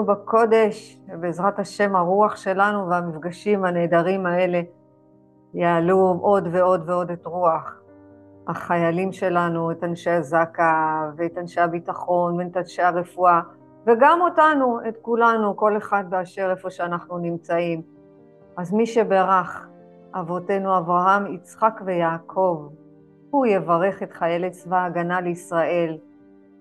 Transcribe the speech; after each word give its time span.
בקודש, 0.00 0.98
ובעזרת 1.08 1.58
השם 1.58 1.96
הרוח 1.96 2.36
שלנו 2.36 2.88
והמפגשים 2.88 3.64
הנהדרים 3.64 4.26
האלה 4.26 4.60
יעלו 5.54 6.18
עוד 6.20 6.48
ועוד 6.52 6.88
ועוד 6.88 7.10
את 7.10 7.26
רוח 7.26 7.80
החיילים 8.48 9.12
שלנו, 9.12 9.70
את 9.70 9.84
אנשי 9.84 10.10
הזק"א 10.10 11.10
ואת 11.16 11.38
אנשי 11.38 11.60
הביטחון 11.60 12.40
ואת 12.40 12.56
אנשי 12.56 12.82
הרפואה, 12.82 13.40
וגם 13.86 14.20
אותנו, 14.20 14.78
את 14.88 14.96
כולנו, 15.02 15.56
כל 15.56 15.76
אחד 15.76 16.04
באשר 16.08 16.50
איפה 16.50 16.70
שאנחנו 16.70 17.18
נמצאים. 17.18 17.82
אז 18.56 18.72
מי 18.72 18.86
שברך 18.86 19.68
אבותינו 20.14 20.78
אברהם, 20.78 21.34
יצחק 21.34 21.80
ויעקב, 21.84 22.68
הוא 23.30 23.46
יברך 23.46 24.02
את 24.02 24.12
חיילי 24.12 24.50
צבא 24.50 24.76
ההגנה 24.76 25.20
לישראל 25.20 25.98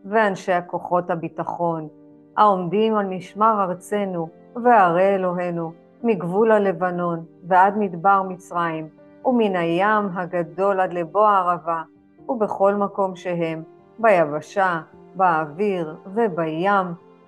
ואנשי 0.06 0.54
הכוחות 0.54 1.10
הביטחון. 1.10 2.01
העומדים 2.42 2.96
על 2.96 3.06
משמר 3.06 3.64
ארצנו 3.64 4.30
וערי 4.64 5.16
אלוהינו, 5.16 5.72
מגבול 6.04 6.52
הלבנון 6.52 7.26
ועד 7.48 7.78
מדבר 7.78 8.22
מצרים, 8.24 8.88
ומן 9.26 9.56
הים 9.56 10.10
הגדול 10.14 10.80
עד 10.80 10.94
לבוא 10.94 11.28
הערבה, 11.28 11.82
ובכל 12.30 12.76
מקום 12.76 13.16
שהם, 13.16 13.64
ביבשה, 14.00 14.82
באוויר 15.16 15.96
ובים, 16.14 16.86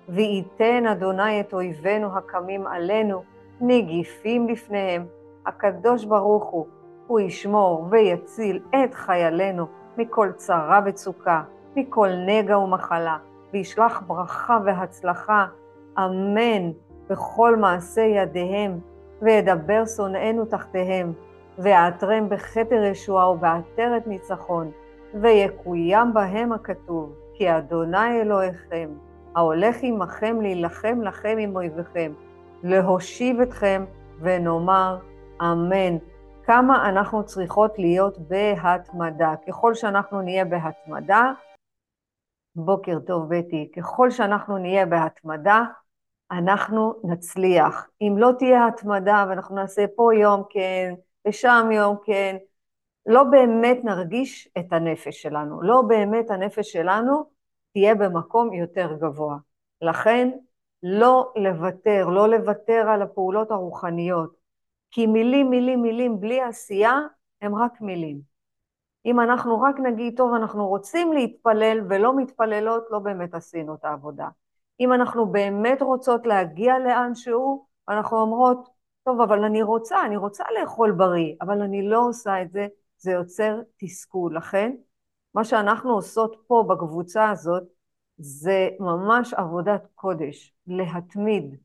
וייתן 0.08 0.86
אדוני 0.86 1.40
את 1.40 1.54
אויבינו 1.54 2.16
הקמים 2.16 2.66
עלינו, 2.66 3.22
נגיפים 3.60 4.48
לפניהם. 4.48 5.06
הקדוש 5.46 6.04
ברוך 6.04 6.44
הוא, 6.44 6.66
הוא 7.06 7.20
ישמור 7.20 7.86
ויציל 7.90 8.60
את 8.70 8.94
חיילינו 8.94 9.66
מכל 9.96 10.32
צרה 10.32 10.80
וצוקה, 10.86 11.42
מכל 11.76 12.08
נגע 12.26 12.58
ומחלה. 12.58 13.16
וישלח 13.54 14.02
ברכה 14.06 14.58
והצלחה, 14.64 15.46
אמן, 15.98 16.70
בכל 17.10 17.56
מעשה 17.56 18.00
ידיהם, 18.00 18.78
וידבר 19.22 19.86
שונאינו 19.96 20.44
תחתיהם, 20.44 21.12
ויעטרם 21.58 22.28
בכתר 22.28 22.82
ישועה 22.82 23.30
ובעטרת 23.30 24.06
ניצחון, 24.06 24.70
ויקוים 25.14 26.14
בהם 26.14 26.52
הכתוב, 26.52 27.12
כי 27.34 27.56
אדוני 27.58 28.20
אלוהיכם, 28.20 28.88
ההולך 29.34 29.76
עמכם 29.82 30.40
להילחם 30.40 31.02
לכם 31.02 31.36
עם 31.38 31.56
אויביכם, 31.56 32.12
להושיב 32.62 33.40
אתכם, 33.40 33.84
ונאמר 34.20 34.98
אמן. 35.42 35.96
כמה 36.46 36.88
אנחנו 36.88 37.24
צריכות 37.24 37.78
להיות 37.78 38.18
בהתמדה. 38.18 39.34
ככל 39.48 39.74
שאנחנו 39.74 40.22
נהיה 40.22 40.44
בהתמדה, 40.44 41.32
בוקר 42.56 42.98
טוב, 43.06 43.34
בטי. 43.34 43.70
ככל 43.76 44.10
שאנחנו 44.10 44.58
נהיה 44.58 44.86
בהתמדה, 44.86 45.62
אנחנו 46.30 46.94
נצליח. 47.04 47.88
אם 48.00 48.14
לא 48.18 48.30
תהיה 48.38 48.66
התמדה 48.66 49.26
ואנחנו 49.28 49.54
נעשה 49.56 49.84
פה 49.96 50.14
יום 50.14 50.42
כן 50.50 50.94
ושם 51.28 51.68
יום 51.72 51.96
כן, 52.04 52.36
לא 53.06 53.24
באמת 53.24 53.78
נרגיש 53.84 54.48
את 54.58 54.72
הנפש 54.72 55.22
שלנו. 55.22 55.62
לא 55.62 55.82
באמת 55.82 56.30
הנפש 56.30 56.72
שלנו 56.72 57.24
תהיה 57.72 57.94
במקום 57.94 58.52
יותר 58.52 58.96
גבוה. 59.00 59.36
לכן, 59.82 60.30
לא 60.82 61.32
לוותר, 61.36 62.06
לא 62.06 62.28
לוותר 62.28 62.88
על 62.88 63.02
הפעולות 63.02 63.50
הרוחניות. 63.50 64.34
כי 64.90 65.06
מילים, 65.06 65.50
מילים, 65.50 65.82
מילים 65.82 66.20
בלי 66.20 66.40
עשייה 66.40 67.00
הם 67.42 67.54
רק 67.54 67.80
מילים. 67.80 68.33
אם 69.06 69.20
אנחנו 69.20 69.60
רק 69.60 69.80
נגיד, 69.80 70.16
טוב, 70.16 70.34
אנחנו 70.34 70.68
רוצים 70.68 71.12
להתפלל 71.12 71.80
ולא 71.88 72.16
מתפללות, 72.16 72.84
לא 72.90 72.98
באמת 72.98 73.34
עשינו 73.34 73.74
את 73.74 73.84
העבודה. 73.84 74.28
אם 74.80 74.92
אנחנו 74.92 75.26
באמת 75.26 75.82
רוצות 75.82 76.26
להגיע 76.26 76.78
לאנשהו, 76.78 77.66
אנחנו 77.88 78.20
אומרות, 78.20 78.68
טוב, 79.04 79.20
אבל 79.20 79.44
אני 79.44 79.62
רוצה, 79.62 80.04
אני 80.06 80.16
רוצה 80.16 80.44
לאכול 80.60 80.92
בריא, 80.92 81.34
אבל 81.40 81.62
אני 81.62 81.88
לא 81.88 82.08
עושה 82.08 82.42
את 82.42 82.50
זה, 82.50 82.66
זה 82.98 83.12
יוצר 83.12 83.60
תסכול. 83.76 84.36
לכן, 84.36 84.72
מה 85.34 85.44
שאנחנו 85.44 85.94
עושות 85.94 86.36
פה 86.46 86.64
בקבוצה 86.68 87.30
הזאת, 87.30 87.62
זה 88.18 88.68
ממש 88.80 89.34
עבודת 89.34 89.86
קודש, 89.94 90.54
להתמיד 90.66 91.56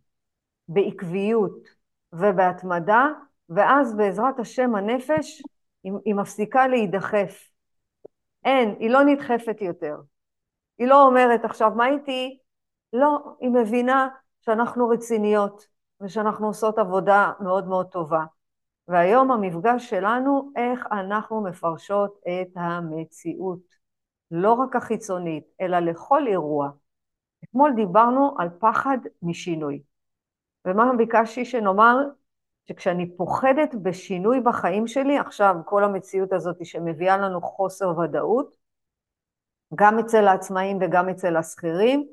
בעקביות 0.68 1.68
ובהתמדה, 2.14 3.08
ואז 3.50 3.96
בעזרת 3.96 4.40
השם 4.40 4.76
הנפש 4.76 5.44
היא, 5.84 5.94
היא 6.06 6.16
מפסיקה 6.16 6.68
להידחף. 6.68 7.50
אין, 8.46 8.76
היא 8.80 8.90
לא 8.90 9.04
נדחפת 9.04 9.62
יותר. 9.62 9.96
היא 10.78 10.88
לא 10.88 11.08
אומרת 11.08 11.46
עכשיו, 11.46 11.72
מה 11.76 11.88
איתי? 11.88 12.40
לא, 12.94 13.36
היא 13.40 13.50
מבינה 13.50 14.08
שאנחנו 14.42 14.90
רציניות 14.90 15.68
ושאנחנו 16.02 16.48
עושות 16.48 16.78
עבודה 16.78 17.32
מאוד 17.40 17.68
מאוד 17.68 17.88
טובה. 17.92 18.24
והיום 18.88 19.32
המפגש 19.32 19.90
שלנו, 19.90 20.52
איך 20.56 20.88
אנחנו 20.92 21.44
מפרשות 21.44 22.20
את 22.28 22.48
המציאות, 22.56 23.60
לא 24.32 24.54
רק 24.54 24.76
החיצונית, 24.76 25.44
אלא 25.62 25.80
לכל 25.80 26.28
אירוע. 26.28 26.70
אתמול 27.44 27.74
דיברנו 27.76 28.36
על 28.38 28.50
פחד 28.60 28.98
משינוי. 29.22 29.82
ומה 30.66 30.92
ביקשתי 30.98 31.46
שנאמר? 31.46 31.98
שכשאני 32.70 33.18
פוחדת 33.18 33.76
בשינוי 33.84 34.40
בחיים 34.40 34.88
שלי, 34.88 35.18
עכשיו 35.18 35.56
כל 35.66 35.84
המציאות 35.84 36.34
הזאת 36.34 36.66
שמביאה 36.66 37.18
לנו 37.18 37.42
חוסר 37.42 37.98
ודאות, 37.98 38.56
גם 39.76 40.00
אצל 40.00 40.28
העצמאים 40.28 40.78
וגם 40.82 41.10
אצל 41.10 41.38
השכירים, 41.38 42.08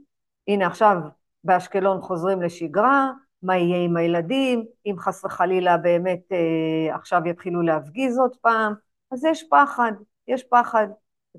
הנה 0.48 0.66
עכשיו 0.66 0.96
באשקלון 1.44 2.00
חוזרים 2.00 2.42
לשגרה, 2.42 3.10
מה 3.42 3.56
יהיה 3.56 3.84
עם 3.84 3.96
הילדים, 3.96 4.64
אם 4.86 4.94
חס 4.98 5.24
וחלילה 5.24 5.76
באמת 5.76 6.32
אה, 6.32 6.94
עכשיו 6.94 7.20
יתחילו 7.26 7.62
להפגיז 7.62 8.18
עוד 8.18 8.36
פעם, 8.40 8.74
אז 9.10 9.24
יש 9.24 9.44
פחד, 9.50 9.92
יש 10.28 10.44
פחד. 10.44 10.86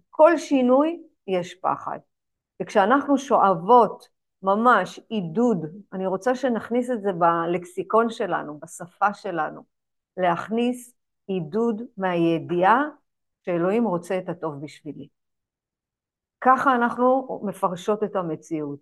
כל 0.10 0.38
שינוי 0.38 1.02
יש 1.28 1.56
פחד. 1.62 2.00
וכשאנחנו 2.62 3.18
שואבות 3.18 4.08
ממש 4.44 5.00
עידוד, 5.09 5.66
אני 5.94 6.08
רוצה 6.08 6.36
שנכניס 6.36 6.92
את 6.92 7.02
זה 7.02 7.12
בלקסיקון 7.14 8.09
שלנו, 8.09 8.59
בשפה 8.59 9.14
שלנו, 9.14 9.64
להכניס 10.18 10.94
עידוד 11.28 11.81
מהידיעה 11.98 12.84
שאלוהים 13.46 13.86
רוצה 13.86 14.18
את 14.18 14.30
הטוב 14.30 14.62
בשבילי. 14.62 15.08
ככה 16.42 16.75
אנחנו 16.75 17.42
מפרשות 17.44 18.03
את 18.03 18.16
המציאות. 18.16 18.80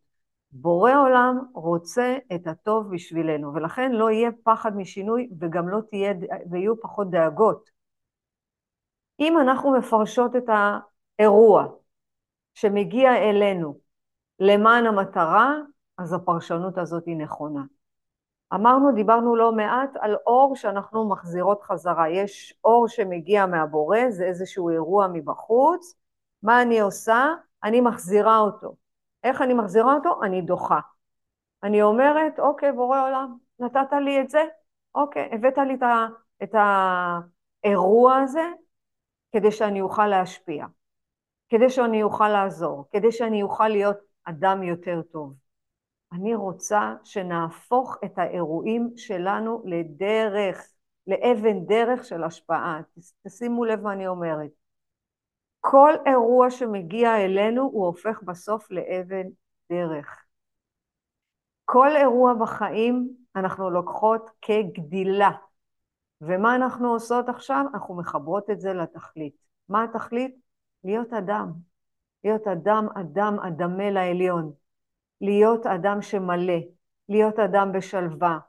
בורא 0.52 0.92
עולם 0.92 1.40
רוצה 1.54 2.18
את 2.36 2.48
הטוב 2.48 2.94
בשבילנו, 2.94 3.54
ולכן 3.54 3.92
לא 3.92 4.12
יהיה 4.12 4.30
פחד 4.44 4.76
משינוי 4.76 5.30
וגם 5.40 5.70
לא 5.70 5.80
תהיה, 5.90 6.14
ויהיו 6.52 6.82
פחות 6.82 7.10
דאגות. 7.10 7.70
אם 9.20 9.40
אנחנו 9.40 9.72
מפרשות 9.72 10.36
את 10.36 10.44
האירוע 11.20 11.68
שמגיע 12.54 13.16
אלינו 13.18 13.85
למען 14.40 14.86
המטרה, 14.86 15.54
אז 15.98 16.14
הפרשנות 16.14 16.78
הזאת 16.78 17.06
היא 17.06 17.18
נכונה. 17.18 17.64
אמרנו, 18.54 18.92
דיברנו 18.92 19.36
לא 19.36 19.52
מעט 19.52 19.90
על 20.00 20.16
אור 20.26 20.56
שאנחנו 20.56 21.10
מחזירות 21.10 21.62
חזרה. 21.64 22.10
יש 22.10 22.60
אור 22.64 22.88
שמגיע 22.88 23.46
מהבורא, 23.46 24.00
זה 24.10 24.26
איזשהו 24.26 24.70
אירוע 24.70 25.08
מבחוץ. 25.14 25.96
מה 26.44 26.62
אני 26.62 26.80
עושה? 26.80 27.28
אני 27.64 27.82
מחזירה 27.82 28.40
אותו. 28.40 28.76
איך 29.24 29.42
אני 29.42 29.54
מחזירה 29.54 29.94
אותו? 29.94 30.24
אני 30.24 30.42
דוחה. 30.42 30.80
אני 31.64 31.82
אומרת, 31.82 32.40
אוקיי, 32.40 32.72
בורא 32.72 33.08
עולם, 33.08 33.38
נתת 33.60 33.94
לי 34.06 34.22
את 34.22 34.30
זה? 34.30 34.44
אוקיי, 34.96 35.30
הבאת 35.32 35.58
לי 35.58 35.78
את 36.44 36.56
האירוע 37.64 38.16
הזה 38.18 38.50
כדי 39.32 39.52
שאני 39.52 39.82
אוכל 39.82 40.08
להשפיע, 40.08 40.66
כדי 41.50 41.70
שאני 41.70 42.04
אוכל 42.04 42.30
לעזור, 42.30 42.86
כדי 42.92 43.12
שאני 43.12 43.44
אוכל 43.44 43.68
להיות 43.68 43.98
אדם 44.26 44.64
יותר 44.64 45.02
טוב. 45.12 45.34
אני 46.14 46.36
רוצה 46.36 46.94
שנהפוך 47.04 47.98
את 48.06 48.18
האירועים 48.18 48.90
שלנו 48.96 49.64
לדרך, 49.66 50.68
לאבן 51.08 51.66
דרך 51.66 52.06
של 52.06 52.24
השפעה. 52.24 52.82
תשימו 53.28 53.66
לב 53.66 53.82
מה 53.82 53.94
אני 53.94 54.08
אומרת. 54.08 54.50
כל 55.60 55.92
אירוע 56.06 56.50
שמגיע 56.52 57.26
אלינו 57.26 57.62
הוא 57.62 57.86
הופך 57.86 58.24
בסוף 58.24 58.72
לאבן 58.72 59.28
דרך. 59.70 60.26
כל 61.66 61.96
אירוע 61.96 62.34
בחיים 62.34 63.10
אנחנו 63.36 63.70
לוקחות 63.70 64.30
כגדילה. 64.42 65.32
ומה 66.22 66.56
אנחנו 66.56 66.94
עושות 66.94 67.30
עכשיו? 67.30 67.66
אנחנו 67.74 67.96
מחברות 67.96 68.50
את 68.50 68.60
זה 68.60 68.74
לתכלית. 68.74 69.36
מה 69.70 69.84
התכלית? 69.84 70.36
להיות 70.84 71.14
אדם. 71.14 71.75
להיות 72.26 72.48
אדם, 72.48 72.88
אדם, 73.02 73.40
אדמה 73.40 73.92
לעליון, 73.92 74.54
להיות 75.22 75.66
אדם 75.66 76.02
שמלא, 76.02 76.60
להיות 77.10 77.40
אדם 77.40 77.72
בשלווה, 77.72 78.40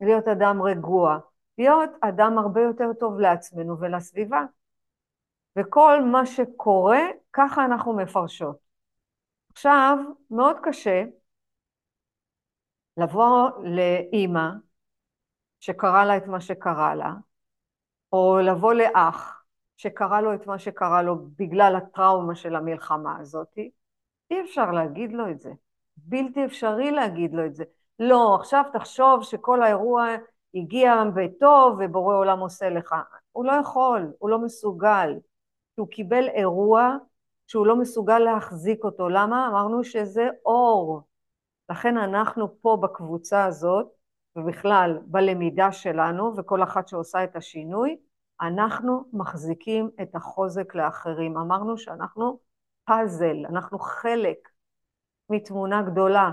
להיות 0.00 0.28
אדם 0.28 0.62
רגוע, 0.62 1.18
להיות 1.58 1.90
אדם 2.00 2.38
הרבה 2.38 2.60
יותר 2.60 2.92
טוב 3.00 3.18
לעצמנו 3.18 3.80
ולסביבה. 3.80 4.44
וכל 5.58 6.02
מה 6.12 6.26
שקורה, 6.26 7.00
ככה 7.32 7.64
אנחנו 7.64 7.96
מפרשות. 7.96 8.56
עכשיו, 9.52 9.98
מאוד 10.30 10.56
קשה 10.62 11.04
לבוא 12.96 13.50
לאימא 13.64 14.48
שקרה 15.60 16.04
לה 16.04 16.16
את 16.16 16.26
מה 16.26 16.40
שקרה 16.40 16.94
לה, 16.94 17.12
או 18.12 18.38
לבוא 18.38 18.72
לאח 18.74 19.35
שקרה 19.76 20.20
לו 20.20 20.34
את 20.34 20.46
מה 20.46 20.58
שקרה 20.58 21.02
לו 21.02 21.16
בגלל 21.38 21.76
הטראומה 21.76 22.34
של 22.34 22.56
המלחמה 22.56 23.18
הזאת, 23.20 23.58
אי 24.30 24.40
אפשר 24.40 24.70
להגיד 24.70 25.12
לו 25.12 25.30
את 25.30 25.40
זה. 25.40 25.52
בלתי 25.96 26.44
אפשרי 26.44 26.90
להגיד 26.90 27.34
לו 27.34 27.46
את 27.46 27.54
זה. 27.54 27.64
לא, 27.98 28.36
עכשיו 28.40 28.64
תחשוב 28.72 29.22
שכל 29.22 29.62
האירוע 29.62 30.06
הגיע 30.54 31.02
בטוב 31.14 31.78
ובורא 31.80 32.16
עולם 32.16 32.38
עושה 32.38 32.70
לך. 32.70 32.94
הוא 33.32 33.44
לא 33.44 33.52
יכול, 33.52 34.12
הוא 34.18 34.30
לא 34.30 34.38
מסוגל. 34.38 35.14
הוא 35.74 35.88
קיבל 35.88 36.28
אירוע 36.28 36.96
שהוא 37.46 37.66
לא 37.66 37.76
מסוגל 37.76 38.18
להחזיק 38.18 38.84
אותו. 38.84 39.08
למה? 39.08 39.48
אמרנו 39.48 39.84
שזה 39.84 40.28
אור. 40.44 41.02
לכן 41.70 41.98
אנחנו 41.98 42.60
פה 42.60 42.78
בקבוצה 42.82 43.44
הזאת, 43.44 43.86
ובכלל 44.36 44.98
בלמידה 45.06 45.72
שלנו, 45.72 46.32
וכל 46.36 46.62
אחת 46.62 46.88
שעושה 46.88 47.24
את 47.24 47.36
השינוי, 47.36 47.96
אנחנו 48.40 49.04
מחזיקים 49.12 49.90
את 50.02 50.14
החוזק 50.14 50.74
לאחרים. 50.74 51.36
אמרנו 51.36 51.78
שאנחנו 51.78 52.38
פאזל, 52.84 53.36
אנחנו 53.48 53.78
חלק 53.78 54.48
מתמונה 55.30 55.82
גדולה. 55.82 56.30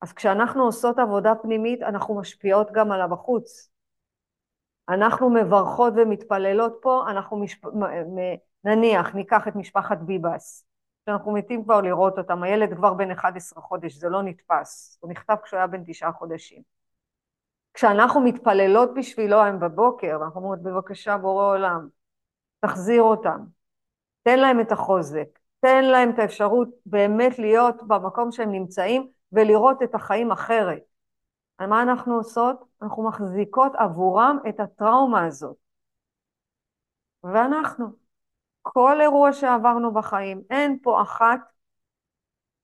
אז 0.00 0.12
כשאנחנו 0.12 0.62
עושות 0.62 0.98
עבודה 0.98 1.34
פנימית, 1.42 1.82
אנחנו 1.82 2.20
משפיעות 2.20 2.68
גם 2.72 2.92
על 2.92 3.00
הבחוץ. 3.00 3.70
אנחנו 4.88 5.30
מברכות 5.30 5.92
ומתפללות 5.96 6.78
פה, 6.82 7.04
אנחנו 7.10 7.36
משפ... 7.36 7.66
נניח, 8.64 9.14
ניקח 9.14 9.48
את 9.48 9.56
משפחת 9.56 9.98
ביבס, 9.98 10.64
שאנחנו 11.06 11.32
מתים 11.32 11.64
כבר 11.64 11.80
לראות 11.80 12.18
אותם, 12.18 12.42
הילד 12.42 12.74
כבר 12.76 12.94
בן 12.94 13.10
11 13.10 13.62
חודש, 13.62 13.94
זה 13.94 14.08
לא 14.08 14.22
נתפס, 14.22 14.98
הוא 15.00 15.10
נכתב 15.10 15.36
כשהוא 15.42 15.58
היה 15.58 15.66
בן 15.66 15.82
תשעה 15.86 16.12
חודשים. 16.12 16.77
כשאנחנו 17.78 18.20
מתפללות 18.20 18.90
בשבילו 18.94 19.42
היום 19.42 19.60
בבוקר, 19.60 20.18
אנחנו 20.24 20.40
אומרות, 20.40 20.62
בבקשה, 20.62 21.16
בורא 21.16 21.44
עולם, 21.44 21.88
תחזיר 22.60 23.02
אותם, 23.02 23.44
תן 24.22 24.38
להם 24.38 24.60
את 24.60 24.72
החוזק, 24.72 25.38
תן 25.60 25.84
להם 25.84 26.10
את 26.10 26.18
האפשרות 26.18 26.68
באמת 26.86 27.38
להיות 27.38 27.82
במקום 27.86 28.32
שהם 28.32 28.52
נמצאים 28.52 29.08
ולראות 29.32 29.82
את 29.82 29.94
החיים 29.94 30.32
אחרת. 30.32 30.82
מה 31.60 31.82
אנחנו 31.82 32.14
עושות? 32.14 32.64
אנחנו 32.82 33.08
מחזיקות 33.08 33.72
עבורם 33.74 34.38
את 34.48 34.60
הטראומה 34.60 35.26
הזאת. 35.26 35.56
ואנחנו, 37.22 37.86
כל 38.62 39.00
אירוע 39.00 39.32
שעברנו 39.32 39.92
בחיים, 39.92 40.42
אין 40.50 40.78
פה 40.82 41.02
אחת 41.02 41.40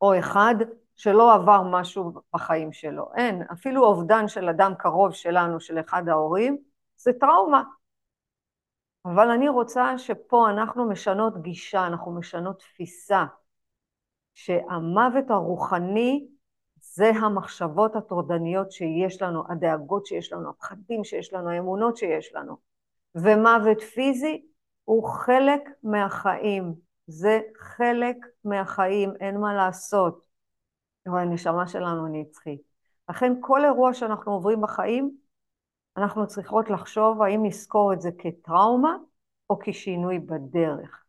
או 0.01 0.19
אחד 0.19 0.55
שלא 0.97 1.35
עבר 1.35 1.63
משהו 1.63 2.13
בחיים 2.35 2.73
שלו. 2.73 3.11
אין, 3.17 3.43
אפילו 3.53 3.85
אובדן 3.85 4.29
של 4.29 4.49
אדם 4.49 4.73
קרוב 4.79 5.13
שלנו, 5.13 5.61
של 5.61 5.81
אחד 5.81 6.09
ההורים, 6.09 6.59
זה 6.97 7.13
טראומה. 7.21 7.63
אבל 9.05 9.31
אני 9.31 9.49
רוצה 9.49 9.99
שפה 9.99 10.51
אנחנו 10.51 10.89
משנות 10.89 11.43
גישה, 11.43 11.87
אנחנו 11.87 12.13
משנות 12.19 12.59
תפיסה, 12.59 13.25
שהמוות 14.35 15.31
הרוחני 15.31 16.27
זה 16.81 17.09
המחשבות 17.09 17.97
הטורדניות 17.97 18.73
שיש 18.73 19.23
לנו, 19.23 19.43
הדאגות 19.49 20.07
שיש 20.07 20.33
לנו, 20.33 20.51
הפחדים 20.51 21.05
שיש 21.05 21.33
לנו, 21.33 21.51
האמונות 21.51 21.97
שיש 21.97 22.35
לנו. 22.35 22.57
ומוות 23.15 23.81
פיזי 23.81 24.43
הוא 24.85 25.09
חלק 25.09 25.61
מהחיים, 25.83 26.75
זה 27.07 27.41
חלק 27.59 28.17
מהחיים, 28.45 29.13
אין 29.21 29.41
מה 29.41 29.55
לעשות. 29.55 30.24
אבל 31.07 31.19
הנשמה 31.19 31.67
שלנו 31.67 32.07
נצחית. 32.07 32.63
לכן 33.09 33.33
כל 33.41 33.65
אירוע 33.65 33.95
שאנחנו 33.95 34.33
עוברים 34.33 34.61
בחיים, 34.61 35.17
אנחנו 35.97 36.27
צריכות 36.27 36.71
לחשוב 36.71 37.23
האם 37.23 37.47
נזכור 37.47 37.93
את 37.93 38.01
זה 38.01 38.11
כטראומה 38.19 38.97
או 39.51 39.59
כשינוי 39.63 40.19
בדרך. 40.19 41.05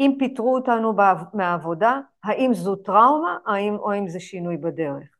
אם 0.00 0.16
פיטרו 0.18 0.54
אותנו 0.54 0.92
מהעבודה, 1.34 2.00
האם 2.24 2.50
זו 2.54 2.76
טראומה 2.76 3.38
האם, 3.46 3.74
או 3.74 3.92
האם 3.92 4.08
זה 4.08 4.20
שינוי 4.20 4.56
בדרך. 4.56 5.16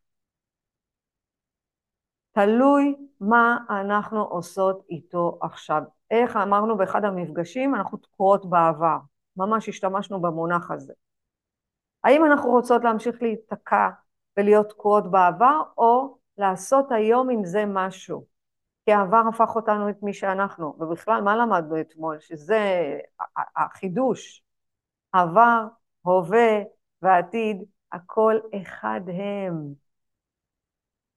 תלוי 2.32 2.96
מה 3.20 3.58
אנחנו 3.70 4.22
עושות 4.22 4.84
איתו 4.90 5.38
עכשיו. 5.42 5.82
איך 6.10 6.36
אמרנו 6.36 6.76
באחד 6.76 7.04
המפגשים, 7.04 7.74
אנחנו 7.74 7.98
תקועות 7.98 8.50
בעבר. 8.50 8.98
ממש 9.36 9.68
השתמשנו 9.68 10.20
במונח 10.20 10.70
הזה. 10.70 10.92
האם 12.04 12.24
אנחנו 12.24 12.50
רוצות 12.50 12.84
להמשיך 12.84 13.22
להיתקע 13.22 13.88
ולהיות 14.36 14.68
תקועות 14.68 15.10
בעבר, 15.10 15.60
או 15.78 16.18
לעשות 16.38 16.92
היום 16.92 17.30
עם 17.30 17.44
זה 17.44 17.64
משהו? 17.66 18.24
כי 18.84 18.92
העבר 18.92 19.22
הפך 19.28 19.56
אותנו 19.56 19.90
את 19.90 20.02
מי 20.02 20.14
שאנחנו, 20.14 20.76
ובכלל, 20.80 21.20
מה 21.20 21.36
למדנו 21.36 21.80
אתמול? 21.80 22.20
שזה 22.20 22.60
החידוש. 23.56 24.42
עבר, 25.12 25.66
הווה 26.02 26.62
ועתיד, 27.02 27.64
הכל 27.92 28.38
אחד 28.62 29.00
הם. 29.06 29.74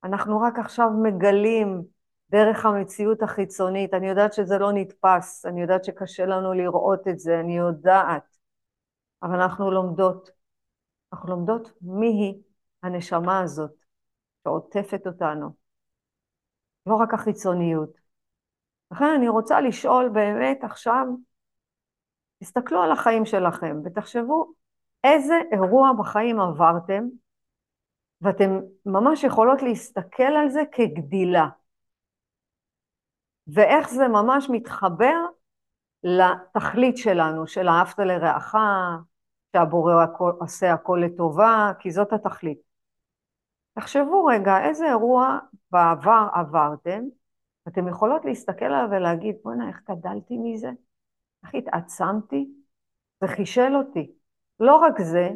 אנחנו 0.04 0.42
רק 0.42 0.60
עכשיו 0.60 0.90
מגלים 1.04 1.84
דרך 2.30 2.66
המציאות 2.66 3.24
החיצונית. 3.24 3.94
אני 3.94 4.10
יודעת 4.10 4.34
שזה 4.34 4.58
לא 4.58 4.72
נתפס, 4.72 5.46
אני 5.46 5.62
יודעת 5.62 5.84
שקשה 5.84 6.26
לנו 6.26 6.54
לראות 6.54 7.08
את 7.08 7.20
זה, 7.20 7.40
אני 7.40 7.58
יודעת, 7.58 8.38
אבל 9.24 9.42
אנחנו 9.42 9.72
לומדות. 9.72 10.35
אנחנו 11.16 11.30
לומדות 11.30 11.72
מי 11.82 12.08
היא 12.08 12.34
הנשמה 12.84 13.40
הזאת 13.40 13.72
שעוטפת 14.44 15.08
אותנו, 15.08 15.50
לא 16.86 16.96
רק 16.96 17.14
החיצוניות. 17.14 17.90
לכן 18.92 19.06
אני 19.18 19.30
רוצה 19.30 19.62
לשאול 19.62 20.10
באמת 20.10 20.64
עכשיו, 20.64 21.06
תסתכלו 22.40 22.82
על 22.82 22.92
החיים 22.92 23.26
שלכם 23.26 23.78
ותחשבו 23.86 24.54
איזה 25.04 25.34
אירוע 25.52 25.92
בחיים 26.00 26.40
עברתם, 26.40 27.04
ואתם 28.22 28.60
ממש 28.86 29.24
יכולות 29.24 29.62
להסתכל 29.62 30.24
על 30.24 30.50
זה 30.50 30.62
כגדילה. 30.72 31.48
ואיך 33.48 33.90
זה 33.90 34.08
ממש 34.08 34.48
מתחבר 34.52 35.16
לתכלית 36.04 36.98
שלנו, 36.98 37.48
של 37.48 37.68
אהבת 37.68 38.00
לרעך, 38.00 38.56
שהבורא 39.56 40.06
עושה 40.40 40.74
הכל 40.74 41.02
לטובה, 41.06 41.72
כי 41.80 41.92
זאת 41.92 42.14
התכלית. 42.14 42.60
תחשבו 43.74 44.26
רגע, 44.26 44.68
איזה 44.68 44.86
אירוע 44.86 45.40
בעבר 45.72 46.28
עברתם, 46.34 47.04
אתם 47.68 47.88
יכולות 47.88 48.26
להסתכל 48.26 48.66
עליו 48.66 48.88
ולהגיד, 48.92 49.36
בוא'נה, 49.44 49.68
איך 49.70 49.82
גדלתי 49.90 50.38
מזה? 50.38 50.70
איך 51.44 51.56
התעצמתי? 51.56 52.50
זה 53.22 53.28
חישל 53.28 53.76
אותי. 53.76 54.12
לא 54.60 54.76
רק 54.76 55.02
זה, 55.02 55.30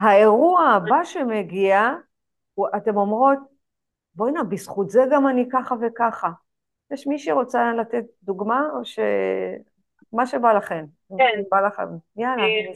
האירוע 0.00 0.60
הבא 0.60 1.04
שמגיע, 1.04 1.90
אתם 2.76 2.96
אומרות, 2.96 3.38
בוא'נה, 4.14 4.44
בזכות 4.44 4.90
זה 4.90 5.00
גם 5.12 5.26
אני 5.28 5.48
ככה 5.52 5.74
וככה. 5.80 6.30
יש 6.90 7.06
מי 7.06 7.18
שרוצה 7.18 7.72
לתת 7.72 8.04
דוגמה, 8.22 8.68
או 8.74 8.84
ש... 8.84 8.98
מה 10.12 10.26
שבא 10.26 10.52
לכם. 10.52 10.84
כן. 11.18 11.42
בא 11.50 11.60
לכם. 11.60 11.88
יאללה, 12.16 12.42
אה, 12.42 12.74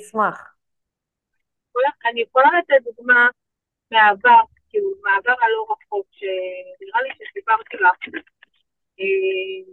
אשמח. 1.88 2.10
אני 2.10 2.20
יכולה 2.20 2.48
לתת 2.58 2.84
דוגמה 2.84 3.28
מהעבר, 3.90 4.42
כאילו, 4.68 4.90
מהעבר 5.02 5.34
הלא 5.42 5.66
רחוק, 5.70 6.06
שנראה 6.10 7.02
לי 7.02 7.10
שסיפרתי 7.14 7.76
לך, 7.76 8.14
אה, 9.00 9.72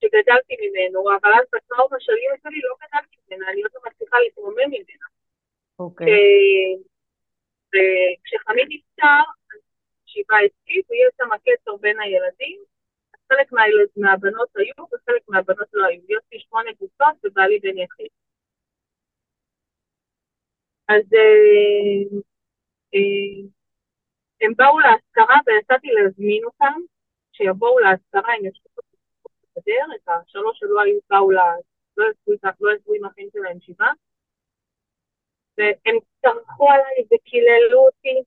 שגדלתי 0.00 0.54
ממנו, 0.62 1.00
אבל 1.16 1.30
אז 1.38 1.46
בטראומה 1.52 1.96
של 2.00 2.12
אמא 2.12 2.36
שלי 2.42 2.60
לא 2.60 2.74
גדלתי 2.82 3.16
ממנה, 3.28 3.50
אני 3.50 3.62
עוד 3.62 3.70
לא 3.74 3.80
מצליחה 3.86 4.16
להתרומם 4.20 4.68
ממנה. 4.70 5.06
אוקיי. 5.78 6.06
וכשחמי 7.72 8.62
נפטר, 8.68 9.22
שיבה 10.06 10.36
אצלי, 10.46 10.82
ויש 10.88 11.12
שם 11.18 11.28
קצר 11.44 11.76
בין 11.76 12.00
הילדים, 12.00 12.60
חלק 13.28 13.52
מהבנות 13.96 14.48
היו 14.56 14.84
וחלק 14.92 15.22
מהבנות 15.28 15.68
לא 15.72 15.86
היו. 15.86 16.00
יש 16.08 16.24
לי 16.32 16.40
שמונה 16.40 16.70
גופות 16.72 17.16
ובעלי 17.24 17.58
בן 17.58 17.78
יחיד. 17.78 18.08
אז 20.88 21.02
אה, 21.14 22.18
אה, 22.94 23.48
הם 24.40 24.52
באו 24.56 24.78
להשכרה 24.78 25.36
ויצאתי 25.46 25.88
להזמין 25.88 26.44
אותם, 26.44 26.80
שיבואו 27.32 27.78
להשכרה, 27.78 28.34
הם 28.34 28.46
ישבו 28.46 28.68
בגדר, 29.56 29.94
את 29.96 30.08
השלוש 30.08 30.58
שלא 30.58 30.80
היו 30.80 30.98
באו, 31.10 31.30
לה, 31.30 31.54
לא 31.96 32.04
ישבו 32.10 32.66
לא 32.66 32.72
עם 32.96 33.04
אחים 33.04 33.28
שלהם 33.32 33.60
שבעה, 33.60 33.92
והם 35.58 35.96
צרחו 36.22 36.70
עליי 36.70 37.04
וקיללו 37.04 37.86
אותי, 37.86 38.22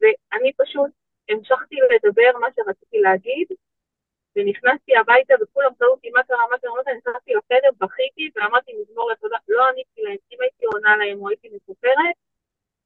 ואני 0.00 0.52
פשוט 0.56 0.90
המשכתי 1.28 1.76
לדבר 1.90 2.38
מה 2.40 2.46
שרציתי 2.56 2.98
להגיד, 2.98 3.48
ונכנסתי 4.36 4.96
הביתה 4.96 5.34
וכולם 5.42 5.70
שאלו 5.78 5.90
אותי 5.90 6.10
מה 6.10 6.22
קרה, 6.22 6.44
מה 6.50 6.58
קרה, 6.58 6.70
מה 6.76 6.82
קרה, 6.84 6.94
נכנסתי 6.94 7.32
לחדר, 7.34 7.68
בכיתי 7.80 8.30
ואמרתי 8.34 8.72
מזמור 8.80 9.10
לתודה, 9.10 9.36
לא 9.48 9.68
עניתי 9.68 10.02
להם, 10.02 10.16
אם 10.32 10.38
הייתי 10.40 10.64
עונה 10.66 10.96
להם 10.96 11.20
או 11.20 11.28
הייתי 11.28 11.48
מסופרת, 11.48 12.16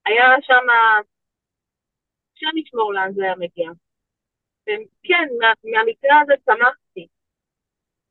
היה 0.07 0.25
שם 0.43 0.65
השם 2.35 2.57
ישמור 2.57 2.95
לאן 2.95 3.13
זה 3.13 3.25
היה 3.25 3.35
מגיע. 3.37 3.71
וכן, 4.63 5.29
מה, 5.41 5.53
מהמקרה 5.65 6.21
הזה 6.21 6.33
צמחתי. 6.45 7.07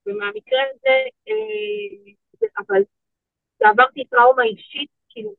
ומהמקרה 0.06 0.60
הזה, 0.70 0.96
אה, 1.28 2.14
אבל 2.58 2.82
כשעברתי 3.56 4.06
טראומה 4.06 4.44
אישית, 4.44 4.90
כאילו, 5.10 5.36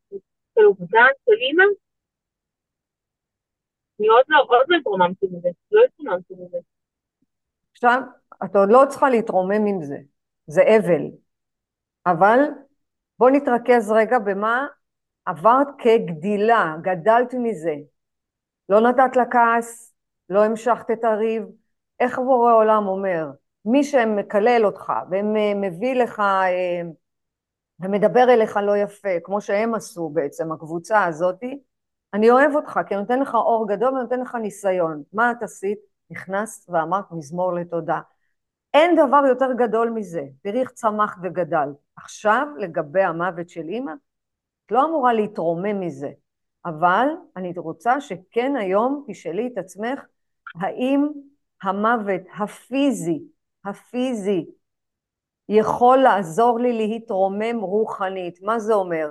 של 0.55 0.65
אובדן 0.65 1.13
של 1.25 1.33
אימא, 1.33 1.65
אני 4.01 4.09
עוד 4.09 4.25
לא, 4.29 4.45
עוד 4.49 4.67
לא 4.69 4.77
התרוממתי 4.77 5.27
מזה, 5.27 5.49
לא 5.73 5.85
התרוממתי 5.85 6.35
מזה. 6.35 6.59
עכשיו, 7.85 8.03
את 8.45 8.57
עוד 8.57 8.69
לא 8.71 8.85
צריכה 8.89 9.11
להתרומם 9.11 9.67
עם 9.67 9.83
זה, 9.83 9.97
זה 10.47 10.63
אבל. 10.63 11.11
אבל 12.07 12.39
בוא 13.19 13.31
נתרכז 13.31 13.93
רגע 13.93 14.19
במה 14.19 14.67
עברת 15.25 15.67
כגדילה, 15.79 16.77
גדלת 16.83 17.35
מזה. 17.35 17.75
לא 18.69 18.81
נתת 18.81 19.17
לה 19.17 19.25
כעס, 19.31 19.95
לא 20.29 20.45
המשכת 20.45 20.91
את 20.91 21.05
הריב. 21.05 21.43
איך 22.01 22.19
בורא 22.19 22.53
עולם 22.53 22.87
אומר? 22.87 23.31
מי 23.65 23.85
שמקלל 23.85 24.63
אותך 24.65 24.93
ומביא 25.11 25.95
לך 25.95 26.21
אה, 26.21 26.83
ומדבר 27.81 28.25
אליך 28.35 28.57
לא 28.57 28.77
יפה, 28.77 29.21
כמו 29.25 29.41
שהם 29.41 29.75
עשו 29.75 30.09
בעצם, 30.09 30.53
הקבוצה 30.53 31.05
הזאתי, 31.05 31.61
אני 32.15 32.31
אוהב 32.31 32.55
אותך, 32.55 32.81
כי 32.89 32.95
אני 32.95 33.03
נותן 33.03 33.21
לך 33.21 33.35
אור 33.35 33.69
גדול 33.69 33.95
ונותן 33.95 34.21
לך 34.21 34.35
ניסיון. 34.35 35.03
מה 35.13 35.31
את 35.31 35.43
עשית? 35.43 35.92
נכנסת 36.13 36.71
ואמרת 36.71 37.05
מזמור 37.11 37.53
לתודה. 37.55 38.01
אין 38.75 38.97
דבר 38.97 39.23
יותר 39.29 39.53
גדול 39.59 39.91
מזה. 39.91 40.23
תראי 40.43 40.61
איך 40.61 40.71
צמחת 40.71 41.19
וגדלת. 41.23 41.77
עכשיו, 41.97 42.47
לגבי 42.59 43.03
המוות 43.03 43.49
של 43.49 43.69
אימא, 43.69 43.93
את 44.67 44.73
לא 44.73 44.85
אמורה 44.85 45.13
להתרומם 45.13 45.81
מזה, 45.81 46.11
אבל 46.65 47.07
אני 47.37 47.53
רוצה 47.57 48.01
שכן 48.01 48.57
היום 48.57 49.05
תשאלי 49.09 49.51
את 49.53 49.59
עצמך, 49.59 50.01
האם 50.61 51.09
המוות 51.63 52.21
הפיזי, 52.39 53.23
הפיזי, 53.65 54.47
יכול 55.49 55.99
לעזור 55.99 56.59
לי 56.59 56.73
להתרומם 56.73 57.61
רוחנית. 57.61 58.43
מה 58.43 58.59
זה 58.59 58.75
אומר? 58.75 59.11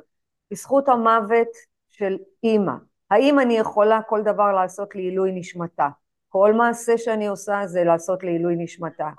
בזכות 0.52 0.90
המוות 0.90 1.48
של 1.90 2.18
אימא. 2.44 2.74
האם 3.12 3.40
אני 3.40 3.58
יכולה 3.58 4.02
כל 4.02 4.22
דבר 4.22 4.52
לעשות 4.52 4.96
לעילוי 4.96 5.32
נשמתה? 5.32 5.88
כל 6.32 6.54
מעשה 6.54 6.98
שאני 6.98 7.28
עושה 7.28 7.62
זה 7.66 7.84
לעשות 7.84 8.24
לעילוי 8.24 8.56
נשמתה. 8.58 9.10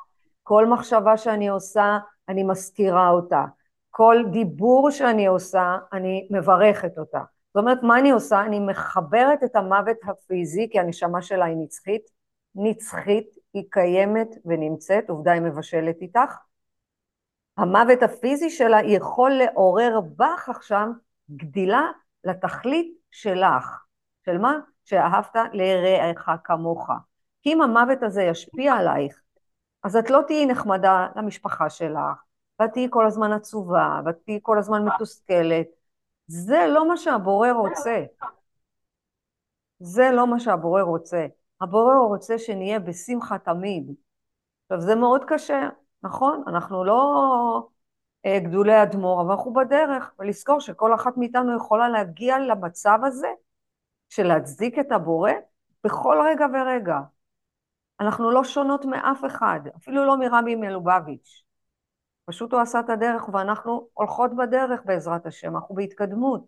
כל 0.42 0.66
מחשבה 0.66 1.16
שאני 1.16 1.48
עושה, 1.48 1.98
אני 2.28 2.42
מזכירה 2.42 3.08
אותה. 3.08 3.44
כל 3.90 4.16
דיבור 4.30 4.90
שאני 4.90 5.26
עושה, 5.26 5.76
אני 5.92 6.28
מברכת 6.30 6.98
אותה. 6.98 7.20
זאת 7.54 7.56
אומרת, 7.56 7.82
מה 7.82 7.98
אני 7.98 8.10
עושה? 8.10 8.40
אני 8.40 8.60
מחברת 8.60 9.44
את 9.44 9.56
המוות 9.56 9.96
הפיזי, 10.04 10.68
כי 10.70 10.80
הנשמה 10.80 11.22
שלה 11.22 11.44
היא 11.44 11.56
נצחית. 11.56 12.02
נצחית, 12.54 13.26
היא 13.54 13.64
קיימת 13.70 14.28
ונמצאת, 14.44 15.10
עובדה 15.10 15.32
היא 15.32 15.42
מבשלת 15.42 15.96
איתך. 16.02 16.36
המוות 17.56 18.02
הפיזי 18.02 18.50
שלה 18.50 18.78
יכול 18.82 19.30
לעורר 19.30 20.00
בך 20.16 20.48
עכשיו 20.48 20.86
גדילה 21.30 21.82
לתכלית 22.24 22.94
שלך. 23.10 23.84
של 24.26 24.38
מה? 24.38 24.58
שאהבת 24.92 25.36
לרעך 25.52 26.28
כמוך. 26.44 26.90
כי 27.42 27.52
אם 27.52 27.62
המוות 27.62 28.02
הזה 28.02 28.22
ישפיע 28.22 28.74
עלייך, 28.74 29.20
אז 29.82 29.96
את 29.96 30.10
לא 30.10 30.20
תהיי 30.26 30.46
נחמדה 30.46 31.06
למשפחה 31.16 31.70
שלך, 31.70 32.22
ואת 32.58 32.72
תהיי 32.72 32.86
כל 32.90 33.06
הזמן 33.06 33.32
עצובה, 33.32 34.00
ואת 34.04 34.16
תהיי 34.24 34.38
כל 34.42 34.58
הזמן 34.58 34.84
מתוסכלת. 34.84 35.66
זה 36.26 36.66
לא 36.68 36.88
מה 36.88 36.96
שהבורא 36.96 37.50
רוצה. 37.50 38.04
זה 39.80 40.10
לא 40.12 40.26
מה 40.26 40.40
שהבורא 40.40 40.82
רוצה. 40.82 41.26
הבורא 41.60 41.94
רוצה 41.96 42.38
שנהיה 42.38 42.78
בשמחה 42.78 43.38
תמיד. 43.38 43.94
עכשיו, 44.62 44.80
זה 44.80 44.94
מאוד 44.94 45.24
קשה, 45.26 45.68
נכון? 46.02 46.42
אנחנו 46.46 46.84
לא 46.84 47.02
אה, 48.26 48.38
גדולי 48.40 48.82
אדמו"ר, 48.82 49.22
אבל 49.22 49.30
אנחנו 49.30 49.52
בדרך, 49.52 50.12
ולזכור 50.18 50.60
שכל 50.60 50.94
אחת 50.94 51.16
מאיתנו 51.16 51.56
יכולה 51.56 51.88
להגיע 51.88 52.38
למצב 52.38 52.98
הזה 53.04 53.28
של 54.12 54.22
להצדיק 54.22 54.78
את 54.78 54.92
הבורא 54.92 55.30
בכל 55.84 56.16
רגע 56.30 56.46
ורגע. 56.54 56.98
אנחנו 58.00 58.30
לא 58.30 58.44
שונות 58.44 58.84
מאף 58.84 59.24
אחד, 59.26 59.60
אפילו 59.76 60.06
לא 60.06 60.16
מרבי 60.18 60.54
מלובביץ'. 60.54 61.44
פשוט 62.24 62.52
הוא 62.52 62.60
עשה 62.60 62.80
את 62.80 62.90
הדרך 62.90 63.28
ואנחנו 63.28 63.88
הולכות 63.94 64.30
בדרך 64.36 64.80
בעזרת 64.84 65.26
השם, 65.26 65.56
אנחנו 65.56 65.74
בהתקדמות. 65.74 66.46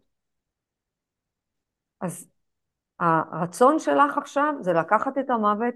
אז 2.00 2.30
הרצון 3.00 3.78
שלך 3.78 4.18
עכשיו 4.18 4.54
זה 4.60 4.72
לקחת 4.72 5.18
את 5.18 5.30
המוות 5.30 5.74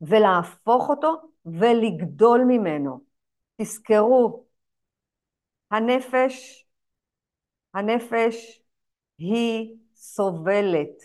ולהפוך 0.00 0.88
אותו 0.88 1.14
ולגדול 1.46 2.40
ממנו. 2.46 3.00
תזכרו, 3.56 4.44
הנפש, 5.70 6.66
הנפש 7.74 8.62
היא 9.18 9.87
סובלת, 9.98 11.02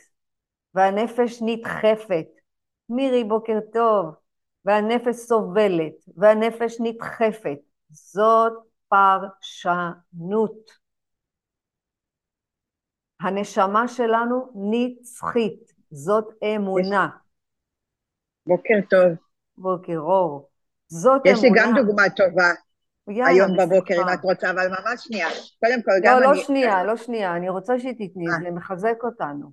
והנפש 0.74 1.40
נדחפת. 1.42 2.28
מירי, 2.90 3.24
בוקר 3.24 3.60
טוב. 3.74 4.16
והנפש 4.66 5.16
סובלת, 5.16 5.94
והנפש 6.18 6.78
נדחפת. 6.80 7.60
זאת 7.90 8.54
פרשנות. 8.88 10.72
הנשמה 13.20 13.88
שלנו 13.88 14.52
נצחית, 14.56 15.74
זאת 15.92 16.26
אמונה. 16.44 17.10
בוקר 18.48 18.80
טוב. 18.90 19.18
בוקר 19.58 19.98
אור. 19.98 20.50
זאת 20.88 21.22
יש 21.26 21.44
אמונה. 21.44 21.50
לי 21.50 21.62
גם 21.62 21.74
דוגמה 21.86 22.10
טובה 22.10 22.50
יאללה, 23.08 23.28
היום 23.28 23.58
בבוקר. 23.58 23.96
אם 23.96 24.14
את 24.14 24.24
רוצה, 24.24 24.52
אבל 24.52 24.68
ממש 24.68 25.04
שנייה. 25.04 25.28
קודם 25.60 25.82
כל, 25.82 25.92
לא, 25.92 26.00
גם 26.04 26.22
לא 26.22 26.32
אני... 26.32 26.44
שנייה, 26.44 26.84
לא 26.84 26.98
שנייה, 26.98 27.36
אני 27.36 27.50
רוצה 27.50 27.80
שתתני, 27.80 28.28
אה. 28.28 28.40
זה 28.44 28.52
מחזק 28.52 29.04
אותנו. 29.04 29.52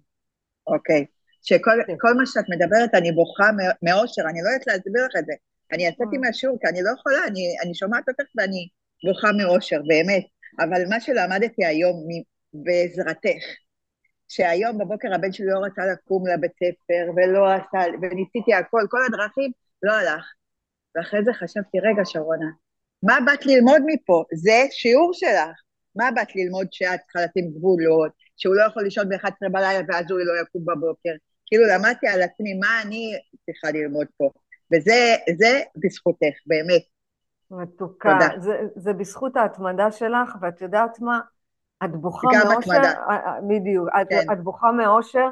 אוקיי. 0.66 1.06
שכל 1.42 1.70
כן. 1.86 2.16
מה 2.16 2.26
שאת 2.26 2.44
מדברת, 2.48 2.94
אני 2.94 3.12
בוכה 3.12 3.52
מא- 3.52 3.90
מאושר, 3.90 4.22
אני 4.22 4.40
לא 4.42 4.48
יודעת 4.48 4.66
להסביר 4.66 5.04
לך 5.04 5.12
את 5.18 5.26
זה. 5.26 5.32
אני 5.72 5.86
יצאתי 5.86 6.16
אה. 6.16 6.20
מהשיעור, 6.20 6.58
כי 6.60 6.68
אני 6.68 6.82
לא 6.82 6.90
יכולה, 6.98 7.18
אני, 7.26 7.42
אני 7.64 7.74
שומעת 7.74 8.08
אותך 8.08 8.30
ואני 8.36 8.68
בוכה 9.06 9.28
מאושר, 9.32 9.80
באמת. 9.88 10.24
אבל 10.60 10.82
מה 10.88 11.00
שלמדתי 11.00 11.64
היום 11.64 11.96
בעזרתך, 12.54 13.42
שהיום 14.28 14.78
בבוקר 14.78 15.14
הבן 15.14 15.32
שלי 15.32 15.46
לא 15.46 15.58
רצה 15.66 15.82
לקום 15.92 16.26
לבית 16.26 16.52
ספר, 16.52 17.12
ולא 17.16 17.52
עשה, 17.52 17.90
וניסיתי 18.02 18.54
הכל, 18.54 18.82
כל 18.90 18.98
הדרכים, 19.06 19.50
לא 19.82 19.92
הלך. 19.92 20.24
ואחרי 20.94 21.24
זה 21.24 21.32
חשבתי, 21.32 21.78
רגע, 21.80 22.02
שרונה, 22.04 22.50
מה 23.02 23.18
באת 23.26 23.46
ללמוד 23.46 23.82
מפה? 23.86 24.24
זה 24.34 24.66
שיעור 24.70 25.10
שלך. 25.12 25.56
מה 25.96 26.10
באת 26.14 26.36
ללמוד 26.36 26.66
שאת 26.70 27.00
צריכה 27.00 27.20
לשים 27.24 27.50
גבולות, 27.50 28.12
שהוא 28.36 28.54
לא 28.54 28.62
יכול 28.62 28.82
לישון 28.82 29.08
ב-11 29.08 29.48
בלילה 29.52 29.80
ואז 29.88 30.10
הוא 30.10 30.18
לא 30.18 30.42
יקום 30.42 30.64
בבוקר? 30.64 31.12
כאילו 31.46 31.64
למדתי 31.74 32.08
על 32.08 32.22
עצמי 32.22 32.54
מה 32.54 32.82
אני 32.82 33.12
צריכה 33.46 33.70
ללמוד 33.78 34.06
פה. 34.16 34.30
וזה 34.72 35.16
זה 35.38 35.60
בזכותך, 35.76 36.36
באמת. 36.46 36.82
מתוקה. 37.50 38.18
תודה. 38.20 38.40
זה, 38.40 38.60
זה 38.76 38.92
בזכות 38.92 39.36
ההתמדה 39.36 39.92
שלך, 39.92 40.36
ואת 40.40 40.60
יודעת 40.60 41.00
מה? 41.00 41.20
את 41.84 41.90
בוכה 41.90 42.28
גם 42.34 42.48
מאושר, 42.48 42.72
התמדה. 42.72 42.92
אה, 42.92 43.16
אה, 43.16 43.40
בדיוק, 43.48 43.88
את, 44.02 44.06
כן. 44.08 44.32
את 44.32 44.40
בוכה 44.40 44.72
מאושר, 44.72 45.28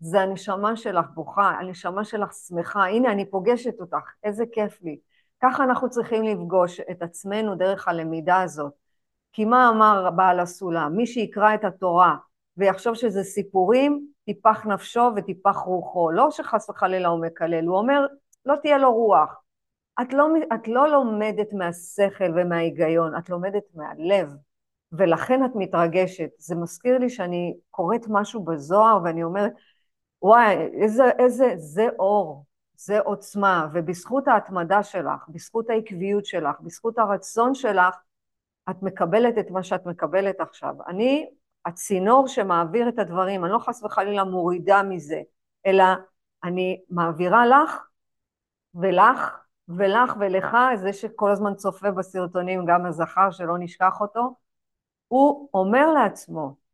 זה 0.00 0.20
הנשמה 0.20 0.76
שלך 0.76 1.06
בוכה, 1.14 1.50
הנשמה 1.60 2.04
שלך 2.04 2.32
שמחה, 2.32 2.84
הנה 2.84 3.12
אני 3.12 3.30
פוגשת 3.30 3.80
אותך, 3.80 4.12
איזה 4.24 4.44
כיף 4.52 4.82
לי. 4.82 4.98
ככה 5.42 5.64
אנחנו 5.64 5.90
צריכים 5.90 6.22
לפגוש 6.22 6.80
את 6.80 7.02
עצמנו 7.02 7.54
דרך 7.54 7.88
הלמידה 7.88 8.42
הזאת. 8.42 8.72
כי 9.32 9.44
מה 9.44 9.68
אמר 9.68 10.10
בעל 10.10 10.40
הסולם? 10.40 10.96
מי 10.96 11.06
שיקרא 11.06 11.54
את 11.54 11.64
התורה 11.64 12.16
ויחשוב 12.56 12.94
שזה 12.94 13.22
סיפורים, 13.22 14.06
טיפח 14.24 14.66
נפשו 14.66 15.10
וטיפח 15.16 15.56
רוחו. 15.56 16.10
לא 16.10 16.30
שחס 16.30 16.70
וחלילה 16.70 17.08
הוא 17.08 17.22
מקלל, 17.22 17.66
הוא 17.66 17.78
אומר, 17.78 18.06
לא 18.46 18.54
תהיה 18.62 18.78
לו 18.78 18.94
רוח. 18.94 19.42
את 20.02 20.12
לא, 20.12 20.26
את 20.54 20.68
לא 20.68 20.88
לומדת 20.88 21.52
מהשכל 21.52 22.30
ומההיגיון, 22.36 23.16
את 23.18 23.28
לומדת 23.30 23.62
מהלב, 23.74 24.32
ולכן 24.92 25.44
את 25.44 25.50
מתרגשת. 25.54 26.30
זה 26.38 26.54
מזכיר 26.54 26.98
לי 26.98 27.10
שאני 27.10 27.56
קוראת 27.70 28.06
משהו 28.08 28.44
בזוהר 28.44 28.98
ואני 29.04 29.24
אומרת, 29.24 29.52
וואי, 30.22 30.56
איזה, 30.82 31.04
איזה, 31.18 31.52
זה 31.56 31.88
אור, 31.98 32.44
זה 32.78 33.00
עוצמה, 33.00 33.68
ובזכות 33.72 34.28
ההתמדה 34.28 34.82
שלך, 34.82 35.28
בזכות 35.28 35.70
העקביות 35.70 36.26
שלך, 36.26 36.60
בזכות 36.60 36.98
הרצון 36.98 37.54
שלך, 37.54 37.96
את 38.70 38.82
מקבלת 38.82 39.38
את 39.38 39.50
מה 39.50 39.62
שאת 39.62 39.86
מקבלת 39.86 40.40
עכשיו. 40.40 40.74
אני 40.86 41.30
הצינור 41.66 42.28
שמעביר 42.28 42.88
את 42.88 42.98
הדברים, 42.98 43.44
אני 43.44 43.52
לא 43.52 43.58
חס 43.58 43.82
וחלילה 43.82 44.24
מורידה 44.24 44.82
מזה, 44.82 45.22
אלא 45.66 45.84
אני 46.44 46.82
מעבירה 46.90 47.46
לך 47.46 47.80
ולך 48.74 49.36
ולך 49.68 50.12
ולך, 50.20 50.56
זה 50.74 50.92
שכל 50.92 51.30
הזמן 51.30 51.54
צופה 51.54 51.90
בסרטונים, 51.90 52.64
גם 52.66 52.86
הזכר 52.86 53.30
שלא 53.30 53.58
נשכח 53.58 54.00
אותו, 54.00 54.34
הוא 55.08 55.48
אומר 55.54 55.92
לעצמו, 55.92 56.65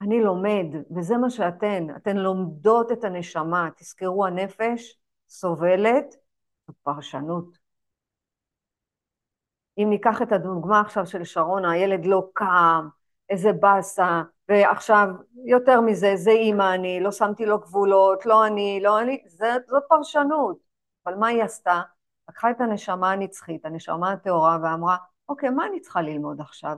אני 0.00 0.20
לומד, 0.20 0.66
וזה 0.96 1.16
מה 1.16 1.30
שאתן, 1.30 1.86
אתן 1.96 2.16
לומדות 2.16 2.92
את 2.92 3.04
הנשמה, 3.04 3.68
תזכרו, 3.76 4.26
הנפש 4.26 4.98
סובלת 5.28 6.14
פרשנות. 6.82 7.58
אם 9.78 9.86
ניקח 9.90 10.22
את 10.22 10.32
הדוגמה 10.32 10.80
עכשיו 10.80 11.06
של 11.06 11.24
שרונה, 11.24 11.70
הילד 11.70 12.06
לא 12.06 12.28
קם, 12.32 12.88
איזה 13.28 13.52
באסה, 13.52 14.22
ועכשיו 14.48 15.08
יותר 15.44 15.80
מזה, 15.80 16.16
זה 16.16 16.30
אימא 16.30 16.74
אני, 16.74 17.00
לא 17.00 17.12
שמתי 17.12 17.46
לו 17.46 17.58
גבולות, 17.58 18.26
לא 18.26 18.46
אני, 18.46 18.80
לא 18.82 19.00
אני, 19.00 19.22
זה, 19.26 19.52
זאת 19.66 19.82
פרשנות. 19.88 20.58
אבל 21.06 21.14
מה 21.14 21.26
היא 21.26 21.42
עשתה? 21.42 21.82
לקחה 22.28 22.50
את 22.50 22.60
הנשמה 22.60 23.12
הנצחית, 23.12 23.64
הנשמה 23.64 24.12
הטהורה, 24.12 24.58
ואמרה, 24.62 24.96
אוקיי, 25.28 25.50
מה 25.50 25.66
אני 25.66 25.80
צריכה 25.80 26.02
ללמוד 26.02 26.40
עכשיו? 26.40 26.76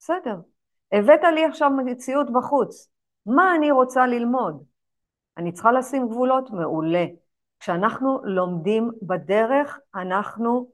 בסדר. 0.00 0.53
הבאת 0.94 1.20
לי 1.34 1.44
עכשיו 1.44 1.70
מציאות 1.70 2.32
בחוץ, 2.32 2.90
מה 3.26 3.54
אני 3.54 3.70
רוצה 3.70 4.06
ללמוד? 4.06 4.64
אני 5.36 5.52
צריכה 5.52 5.72
לשים 5.72 6.08
גבולות? 6.08 6.50
מעולה. 6.50 7.04
כשאנחנו 7.60 8.20
לומדים 8.24 8.90
בדרך, 9.02 9.78
אנחנו 9.94 10.70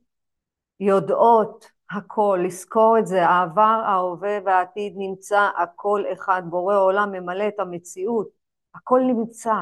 יודעות 0.80 1.70
הכל, 1.90 2.40
לזכור 2.44 2.98
את 2.98 3.06
זה, 3.06 3.26
העבר, 3.26 3.82
ההווה 3.86 4.38
והעתיד 4.44 4.94
נמצא, 4.96 5.48
הכל 5.56 6.04
אחד, 6.12 6.42
בורא 6.50 6.76
עולם 6.76 7.12
ממלא 7.12 7.48
את 7.48 7.60
המציאות, 7.60 8.28
הכל 8.74 9.00
נמצא. 9.06 9.54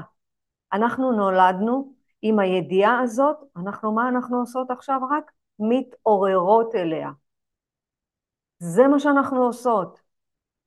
אנחנו 0.72 1.12
נולדנו 1.12 1.92
עם 2.22 2.38
הידיעה 2.38 3.00
הזאת, 3.00 3.36
אנחנו, 3.56 3.92
מה 3.92 4.08
אנחנו 4.08 4.38
עושות 4.38 4.70
עכשיו? 4.70 5.00
רק 5.10 5.32
מתעוררות 5.58 6.74
אליה. 6.74 7.10
זה 8.58 8.88
מה 8.88 8.98
שאנחנו 8.98 9.44
עושות. 9.44 10.07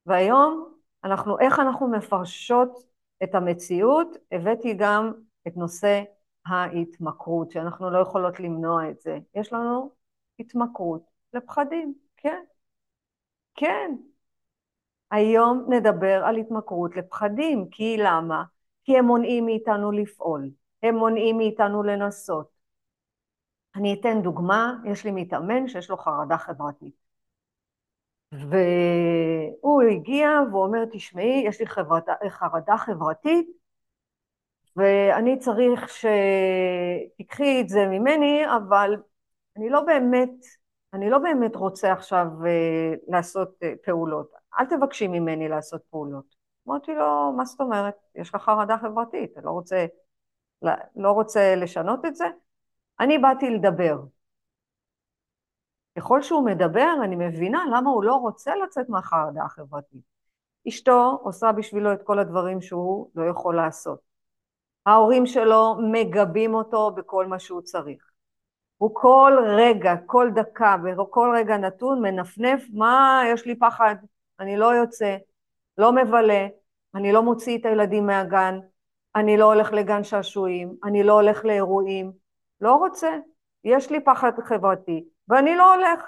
והיום, 0.06 0.74
אנחנו, 1.04 1.40
איך 1.40 1.60
אנחנו 1.60 1.88
מפרשות 1.88 2.84
את 3.24 3.36
המציאות, 3.36 4.08
הבאתי 4.32 4.74
גם 4.74 5.14
את 5.48 5.58
נושא 5.58 6.04
ההתמכרות, 6.46 7.52
שאנחנו 7.52 7.90
לא 7.90 8.00
יכולות 8.00 8.40
למנוע 8.40 8.90
את 8.90 9.02
זה. 9.02 9.20
יש 9.36 9.54
לנו 9.54 9.92
התמכרות 10.40 11.04
לפחדים, 11.34 11.94
כן. 12.18 12.44
כן. 13.56 13.96
היום 15.12 15.66
נדבר 15.70 16.24
על 16.26 16.36
התמכרות 16.36 16.96
לפחדים, 16.96 17.70
כי 17.72 17.98
למה? 17.98 18.44
כי 18.84 18.98
הם 18.98 19.06
מונעים 19.06 19.46
מאיתנו 19.46 19.92
לפעול, 19.92 20.50
הם 20.84 20.96
מונעים 20.96 21.38
מאיתנו 21.38 21.84
לנסות. 21.84 22.62
אני 23.76 23.94
אתן 24.00 24.22
דוגמה, 24.22 24.74
יש 24.86 25.06
לי 25.06 25.12
מתאמן 25.12 25.68
שיש 25.68 25.90
לו 25.90 25.98
חרדה 25.98 26.38
חברתית. 26.38 27.01
והוא 28.32 29.82
הגיע 29.92 30.30
והוא 30.52 30.64
אומר, 30.64 30.86
תשמעי, 30.92 31.44
יש 31.48 31.60
לי 31.60 31.68
חרדה, 31.68 32.14
חרדה 32.30 32.78
חברתית, 32.78 33.48
ואני 34.76 35.40
צריך 35.40 35.90
שתיקחי 35.90 37.62
את 37.62 37.70
זה 37.70 37.86
ממני, 37.86 38.44
אבל 38.58 38.96
אני 39.58 39.70
לא 39.70 39.82
באמת, 39.82 40.30
אני 40.94 41.10
לא 41.10 41.18
באמת 41.18 41.56
רוצה 41.56 41.94
עכשיו 41.94 42.28
uh, 42.42 42.98
לעשות 43.08 43.50
uh, 43.64 43.86
פעולות. 43.86 44.32
אל 44.60 44.66
תבקשי 44.66 45.08
ממני 45.08 45.50
לעשות 45.50 45.82
פעולות. 45.90 46.36
אמרתי 46.68 46.94
לו, 46.94 47.34
מה 47.38 47.46
זאת 47.46 47.62
אומרת? 47.62 47.96
יש 48.16 48.36
לך 48.36 48.42
חרדה 48.42 48.78
חברתית, 48.78 49.32
אתה 49.32 49.42
לא 49.42 49.50
רוצה, 49.52 49.86
לא 50.96 51.12
רוצה 51.12 51.56
לשנות 51.56 52.06
את 52.06 52.16
זה? 52.16 52.26
אני 53.00 53.18
באתי 53.18 53.50
לדבר. 53.50 53.98
ככל 55.98 56.22
שהוא 56.22 56.46
מדבר, 56.46 56.94
אני 57.04 57.16
מבינה 57.16 57.64
למה 57.72 57.90
הוא 57.90 58.04
לא 58.04 58.16
רוצה 58.16 58.56
לצאת 58.56 58.90
מהחרדה 58.90 59.44
החברתית. 59.44 60.02
אשתו 60.68 61.20
עושה 61.24 61.52
בשבילו 61.52 61.94
את 61.94 62.04
כל 62.04 62.20
הדברים 62.20 62.62
שהוא 62.62 63.10
לא 63.16 63.24
יכול 63.30 63.56
לעשות. 63.56 64.00
ההורים 64.86 65.26
שלו 65.26 65.76
מגבים 65.92 66.54
אותו 66.54 66.92
בכל 66.92 67.28
מה 67.28 67.40
שהוא 67.40 67.62
צריך. 67.62 68.12
הוא 68.78 68.92
כל 68.94 69.34
רגע, 69.58 69.96
כל 70.06 70.30
דקה 70.36 70.76
וכל 70.86 71.34
רגע 71.38 71.58
נתון 71.58 72.02
מנפנף, 72.02 72.64
מה, 72.74 73.22
יש 73.34 73.46
לי 73.46 73.60
פחד, 73.60 73.96
אני 74.40 74.58
לא 74.58 74.66
יוצא, 74.66 75.18
לא 75.78 75.92
מבלה, 75.92 76.48
אני 76.96 77.12
לא 77.12 77.24
מוציא 77.24 77.58
את 77.58 77.66
הילדים 77.66 78.06
מהגן, 78.06 78.60
אני 79.16 79.38
לא 79.38 79.46
הולך 79.46 79.72
לגן 79.74 80.04
שעשועים, 80.04 80.76
אני 80.84 81.04
לא 81.04 81.14
הולך 81.14 81.46
לאירועים, 81.46 82.12
לא 82.62 82.76
רוצה, 82.76 83.18
יש 83.64 83.92
לי 83.92 84.04
פחד 84.04 84.32
חברתי, 84.44 85.06
ואני 85.28 85.56
לא 85.56 85.74
הולך. 85.76 86.06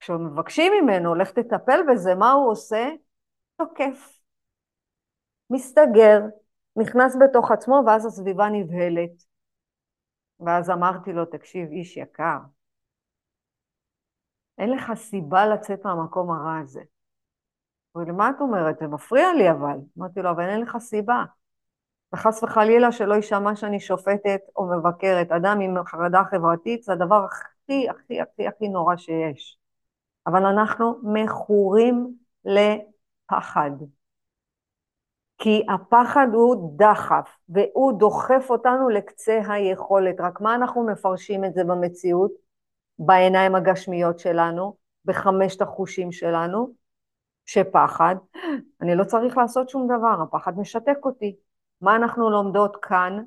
כשמבקשים 0.00 0.72
ממנו, 0.82 1.14
לך 1.14 1.30
תטפל 1.30 1.80
בזה, 1.92 2.14
מה 2.14 2.32
הוא 2.32 2.50
עושה? 2.50 2.88
תוקף. 3.56 4.20
מסתגר, 5.50 6.20
נכנס 6.76 7.16
בתוך 7.20 7.50
עצמו, 7.50 7.82
ואז 7.86 8.06
הסביבה 8.06 8.48
נבהלת. 8.48 9.24
ואז 10.40 10.70
אמרתי 10.70 11.12
לו, 11.12 11.24
תקשיב, 11.24 11.68
איש 11.70 11.96
יקר, 11.96 12.38
אין 14.58 14.70
לך 14.70 14.92
סיבה 14.94 15.46
לצאת 15.46 15.84
מהמקום 15.84 16.30
הרע 16.30 16.58
הזה. 16.58 16.82
הוא 17.92 18.02
אומר 18.02 18.14
מה 18.14 18.30
את 18.30 18.40
אומרת? 18.40 18.78
זה 18.78 18.86
מפריע 18.86 19.32
לי 19.32 19.50
אבל. 19.50 19.78
אמרתי 19.98 20.20
לו, 20.20 20.30
אבל 20.30 20.48
אין 20.48 20.60
לך 20.60 20.76
סיבה. 20.78 21.24
וחס 22.12 22.42
וחלילה 22.42 22.92
שלא 22.92 23.14
יישמע 23.14 23.56
שאני 23.56 23.80
שופטת 23.80 24.40
או 24.56 24.78
מבקרת. 24.78 25.32
אדם 25.32 25.60
עם 25.60 25.84
חרדה 25.84 26.22
חברתית 26.30 26.82
זה 26.82 26.92
הדבר 26.92 27.24
הכי 27.24 27.88
הכי 27.88 28.20
הכי 28.20 28.48
הכי 28.48 28.68
נורא 28.68 28.96
שיש. 28.96 29.58
אבל 30.26 30.46
אנחנו 30.46 30.94
מכורים 31.02 32.14
לפחד. 32.44 33.70
כי 35.38 35.66
הפחד 35.68 36.26
הוא 36.32 36.78
דחף, 36.78 37.36
והוא 37.48 37.98
דוחף 37.98 38.46
אותנו 38.50 38.88
לקצה 38.88 39.40
היכולת. 39.48 40.20
רק 40.20 40.40
מה 40.40 40.54
אנחנו 40.54 40.86
מפרשים 40.86 41.44
את 41.44 41.54
זה 41.54 41.64
במציאות? 41.64 42.32
בעיניים 42.98 43.54
הגשמיות 43.54 44.18
שלנו, 44.18 44.74
בחמשת 45.04 45.62
החושים 45.62 46.12
שלנו, 46.12 46.72
שפחד, 47.46 48.16
אני 48.80 48.94
לא 48.94 49.04
צריך 49.04 49.36
לעשות 49.36 49.68
שום 49.68 49.86
דבר, 49.86 50.22
הפחד 50.22 50.58
משתק 50.58 50.98
אותי. 51.04 51.36
מה 51.80 51.96
אנחנו 51.96 52.30
לומדות 52.30 52.76
כאן? 52.82 53.22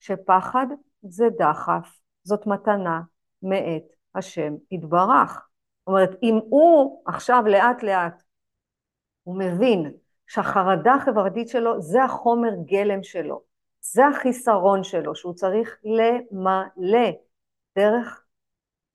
שפחד 0.00 0.66
זה 1.02 1.24
דחף, 1.38 2.00
זאת 2.22 2.46
מתנה 2.46 3.00
מאת 3.42 3.82
השם 4.14 4.54
יתברך. 4.70 5.48
זאת 5.80 5.86
אומרת, 5.86 6.10
אם 6.22 6.38
הוא 6.48 7.02
עכשיו 7.06 7.42
לאט 7.46 7.82
לאט, 7.82 8.22
הוא 9.22 9.38
מבין 9.38 9.92
שהחרדה 10.26 10.94
החברתית 10.94 11.48
שלו 11.48 11.80
זה 11.80 12.04
החומר 12.04 12.50
גלם 12.66 13.02
שלו, 13.02 13.42
זה 13.80 14.06
החיסרון 14.06 14.84
שלו, 14.84 15.14
שהוא 15.14 15.34
צריך 15.34 15.76
למלא 15.84 17.10
דרך 17.78 18.24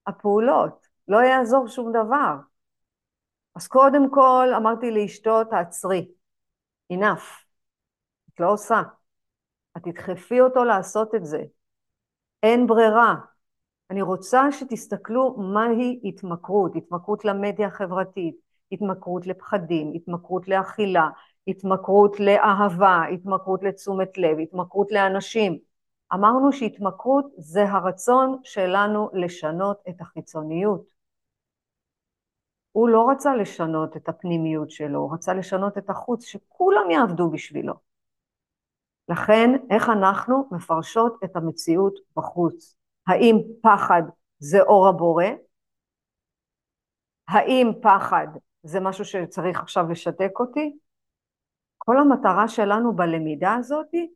הפעולות, 0.07 0.88
לא 1.07 1.17
יעזור 1.17 1.67
שום 1.67 1.91
דבר. 1.91 2.36
אז 3.55 3.67
קודם 3.67 4.12
כל 4.12 4.47
אמרתי 4.57 4.91
לאשתו, 4.91 5.43
תעצרי, 5.43 6.07
enough, 6.93 7.46
את 8.38 8.41
לא 8.41 8.52
עושה. 8.52 8.82
את 9.78 9.84
תדחפי 9.84 10.41
אותו 10.41 10.63
לעשות 10.63 11.15
את 11.15 11.26
זה. 11.26 11.43
אין 12.43 12.67
ברירה. 12.67 13.15
אני 13.89 14.02
רוצה 14.02 14.52
שתסתכלו 14.52 15.36
מהי 15.38 16.00
התמכרות, 16.04 16.76
התמכרות 16.76 17.26
למדיה 17.26 17.67
החברתית, 17.67 18.36
התמכרות 18.71 19.28
לפחדים, 19.28 19.91
התמכרות 19.95 20.47
לאכילה, 20.47 21.10
התמכרות 21.47 22.19
לאהבה, 22.19 23.04
התמכרות 23.13 23.63
לתשומת 23.63 24.17
לב, 24.17 24.39
התמכרות 24.39 24.91
לאנשים. 24.91 25.58
אמרנו 26.13 26.54
שהתמכרות 26.54 27.26
זה 27.38 27.63
הרצון 27.63 28.39
שלנו 28.43 29.10
לשנות 29.13 29.78
את 29.89 30.02
החיצוניות. 30.02 30.82
הוא 32.71 32.89
לא 32.89 33.10
רצה 33.10 33.36
לשנות 33.36 33.97
את 33.97 34.10
הפנימיות 34.10 34.71
שלו, 34.71 35.00
הוא 35.00 35.13
רצה 35.13 35.34
לשנות 35.34 35.78
את 35.78 35.89
החוץ, 35.89 36.26
שכולם 36.26 36.91
יעבדו 36.91 37.30
בשבילו. 37.30 37.87
לכן, 39.09 39.49
איך 39.69 39.89
אנחנו 39.89 40.49
מפרשות 40.51 41.19
את 41.23 41.35
המציאות 41.35 41.93
בחוץ? 42.15 42.75
האם 43.07 43.35
פחד 43.61 44.01
זה 44.39 44.61
אור 44.61 44.87
הבורא? 44.87 45.25
האם 47.27 47.71
פחד 47.81 48.27
זה 48.63 48.79
משהו 48.79 49.05
שצריך 49.05 49.59
עכשיו 49.59 49.91
לשתק 49.91 50.31
אותי? 50.39 50.77
כל 51.77 51.97
המטרה 51.97 52.47
שלנו 52.47 52.95
בלמידה 52.95 53.55
הזאת 53.55 53.87
היא 53.91 54.07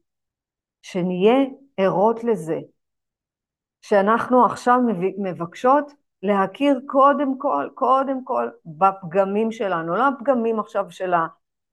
שנהיה 0.81 1.37
ערות 1.77 2.23
לזה, 2.23 2.59
שאנחנו 3.81 4.45
עכשיו 4.45 4.79
מבקשות 5.17 5.91
להכיר 6.23 6.81
קודם 6.87 7.37
כל, 7.37 7.69
קודם 7.73 8.25
כל 8.25 8.49
בפגמים 8.65 9.51
שלנו, 9.51 9.95
לא 9.95 10.07
הפגמים 10.07 10.59
עכשיו 10.59 10.91
של 10.91 11.13
ה... 11.13 11.27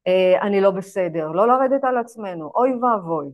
אה, 0.08 0.42
אני 0.42 0.60
לא 0.60 0.70
בסדר, 0.70 1.28
לא 1.28 1.48
לרדת 1.48 1.84
על 1.84 1.98
עצמנו, 1.98 2.52
אוי 2.54 2.74
ואבוי. 2.74 3.28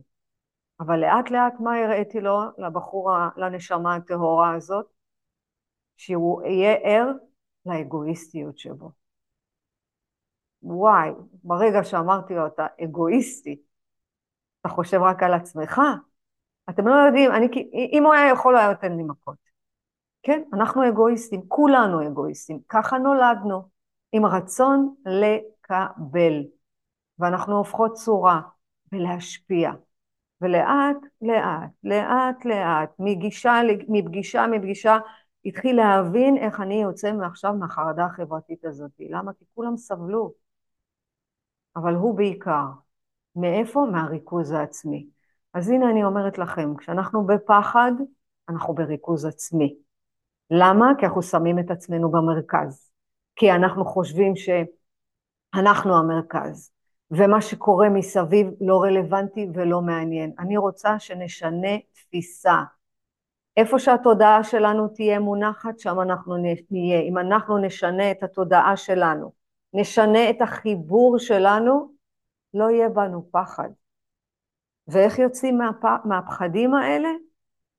אבל 0.79 0.99
לאט 0.99 1.31
לאט 1.31 1.53
מה 1.59 1.75
הראיתי 1.77 2.21
לו, 2.21 2.39
לבחור, 2.57 3.11
לנשמה 3.37 3.95
הטהורה 3.95 4.55
הזאת? 4.55 4.85
שהוא 5.97 6.43
יהיה 6.43 6.73
ער 6.73 7.11
לאגואיסטיות 7.65 8.57
שבו. 8.57 8.91
וואי, 10.63 11.09
ברגע 11.43 11.83
שאמרתי 11.83 12.33
לו, 12.33 12.47
אתה 12.47 12.67
אגואיסטי, 12.83 13.61
אתה 14.61 14.69
חושב 14.69 15.01
רק 15.01 15.23
על 15.23 15.33
עצמך, 15.33 15.81
אתם 16.69 16.87
לא 16.87 16.93
יודעים, 16.93 17.31
אני, 17.31 17.47
אם 17.93 18.03
הוא 18.05 18.13
היה 18.13 18.31
יכול, 18.31 18.53
הוא 18.53 18.59
היה 18.59 18.71
נותן 18.71 18.97
לי 18.97 19.03
מכות. 19.03 19.37
כן, 20.23 20.43
אנחנו 20.53 20.89
אגואיסטים, 20.89 21.41
כולנו 21.47 22.07
אגואיסטים, 22.07 22.59
ככה 22.69 22.97
נולדנו, 22.97 23.69
עם 24.11 24.25
רצון 24.25 24.95
לקבל, 25.05 26.43
ואנחנו 27.19 27.57
הופכות 27.57 27.93
צורה 27.93 28.41
ולהשפיע. 28.91 29.71
ולאט, 30.41 30.97
לאט, 31.21 31.71
לאט, 31.83 32.45
לאט, 32.45 32.89
מגישה, 32.99 33.59
מפגישה, 33.87 34.47
מפגישה, 34.47 34.97
התחיל 35.45 35.75
להבין 35.75 36.37
איך 36.37 36.59
אני 36.59 36.81
יוצא 36.81 37.11
מעכשיו 37.11 37.53
מהחרדה 37.53 38.05
החברתית 38.05 38.65
הזאת. 38.65 38.91
למה? 39.09 39.33
כי 39.33 39.45
כולם 39.55 39.77
סבלו. 39.77 40.33
אבל 41.75 41.93
הוא 41.93 42.17
בעיקר. 42.17 42.65
מאיפה? 43.35 43.85
מהריכוז 43.91 44.51
העצמי. 44.51 45.07
אז 45.53 45.69
הנה 45.69 45.89
אני 45.89 46.03
אומרת 46.03 46.37
לכם, 46.37 46.75
כשאנחנו 46.77 47.25
בפחד, 47.25 47.91
אנחנו 48.49 48.73
בריכוז 48.73 49.25
עצמי. 49.25 49.75
למה? 50.51 50.91
כי 50.99 51.05
אנחנו 51.05 51.21
שמים 51.21 51.59
את 51.59 51.71
עצמנו 51.71 52.11
במרכז. 52.11 52.91
כי 53.35 53.51
אנחנו 53.51 53.85
חושבים 53.85 54.33
שאנחנו 54.35 55.97
המרכז. 55.97 56.74
ומה 57.11 57.41
שקורה 57.41 57.89
מסביב 57.89 58.47
לא 58.61 58.81
רלוונטי 58.83 59.47
ולא 59.53 59.81
מעניין. 59.81 60.33
אני 60.39 60.57
רוצה 60.57 60.99
שנשנה 60.99 61.77
תפיסה. 61.93 62.63
איפה 63.57 63.79
שהתודעה 63.79 64.43
שלנו 64.43 64.87
תהיה 64.87 65.19
מונחת, 65.19 65.79
שם 65.79 66.01
אנחנו 66.01 66.35
נהיה. 66.71 66.99
אם 66.99 67.17
אנחנו 67.17 67.57
נשנה 67.57 68.11
את 68.11 68.23
התודעה 68.23 68.77
שלנו, 68.77 69.31
נשנה 69.73 70.29
את 70.29 70.41
החיבור 70.41 71.19
שלנו, 71.19 71.91
לא 72.53 72.69
יהיה 72.69 72.89
בנו 72.89 73.27
פחד. 73.31 73.69
ואיך 74.87 75.19
יוצאים 75.19 75.57
מהפ... 75.57 75.83
מהפחדים 76.05 76.73
האלה? 76.73 77.09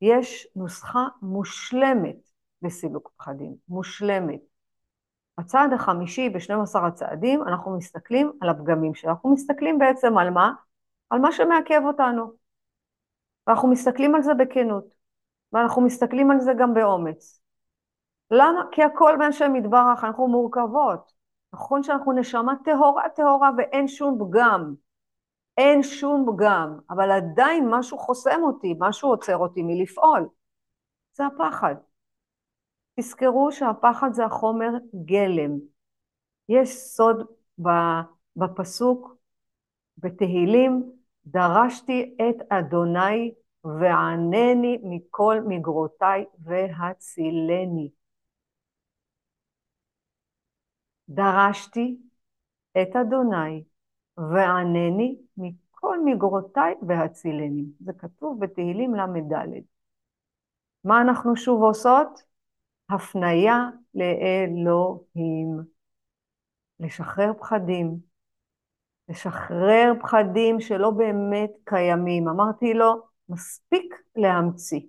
יש 0.01 0.49
נוסחה 0.57 1.07
מושלמת 1.23 2.17
לסילוק 2.63 3.13
פחדים, 3.17 3.55
מושלמת. 3.69 4.41
הצעד 5.39 5.73
החמישי 5.73 6.29
ב-12 6.29 6.79
הצעדים, 6.79 7.43
אנחנו 7.43 7.77
מסתכלים 7.77 8.33
על 8.41 8.49
הפגמים 8.49 8.95
שלנו. 8.95 9.15
אנחנו 9.15 9.33
מסתכלים 9.33 9.79
בעצם 9.79 10.19
על 10.19 10.31
מה? 10.31 10.53
על 11.11 11.19
מה 11.19 11.33
שמעכב 11.33 11.81
אותנו. 11.85 12.33
ואנחנו 13.47 13.69
מסתכלים 13.69 14.15
על 14.15 14.23
זה 14.23 14.35
בכנות, 14.35 14.85
ואנחנו 15.53 15.83
מסתכלים 15.83 16.31
על 16.31 16.41
זה 16.41 16.53
גם 16.59 16.75
באומץ. 16.75 17.41
למה? 18.31 18.63
כי 18.73 18.83
הכל 18.83 19.19
מהשם 19.19 19.57
יתברך, 19.57 20.05
אנחנו 20.05 20.29
מורכבות. 20.29 21.13
נכון 21.53 21.83
שאנחנו 21.83 22.13
נשמה 22.13 22.55
טהורה 22.65 23.09
טהורה 23.09 23.51
ואין 23.57 23.89
שום 23.89 24.19
פגם. 24.19 24.75
אין 25.59 25.83
שום 25.83 26.27
פגם, 26.29 26.79
אבל 26.91 27.11
עדיין 27.11 27.69
משהו 27.71 27.99
חוסם 27.99 28.41
אותי, 28.43 28.75
משהו 28.79 29.09
עוצר 29.09 29.37
אותי 29.37 29.63
מלפעול. 29.63 30.29
זה 31.13 31.27
הפחד. 31.27 31.75
תזכרו 33.01 33.53
שהפחד 33.53 34.13
זה 34.13 34.25
החומר 34.25 34.71
גלם. 35.05 35.59
יש 36.49 36.69
סוד 36.69 37.27
בפסוק 38.37 39.17
בתהילים, 39.99 40.93
דרשתי 41.27 42.17
את 42.17 42.53
אדוני 42.53 43.35
וענני 43.65 44.79
מכל 44.83 45.37
מגרותיי 45.49 46.25
והצילני. 46.45 47.91
דרשתי 51.09 51.97
את 52.83 52.97
אדוני 52.97 53.65
וענני 54.17 55.17
מכל 55.37 55.99
מגרותיי 56.05 56.75
והצילני. 56.89 57.65
זה 57.81 57.93
כתוב 57.93 58.41
בתהילים 58.41 58.95
ל"ד. 58.95 59.63
מה 60.85 61.01
אנחנו 61.01 61.37
שוב 61.37 61.63
עושות? 61.63 62.36
הפניה 62.91 63.69
לאלוהים. 63.95 65.61
לשחרר 66.81 67.33
פחדים. 67.39 67.99
לשחרר 69.09 69.93
פחדים 70.01 70.61
שלא 70.61 70.91
באמת 70.91 71.51
קיימים. 71.65 72.29
אמרתי 72.29 72.75
לו, 72.75 73.03
מספיק 73.29 73.95
להמציא. 74.17 74.81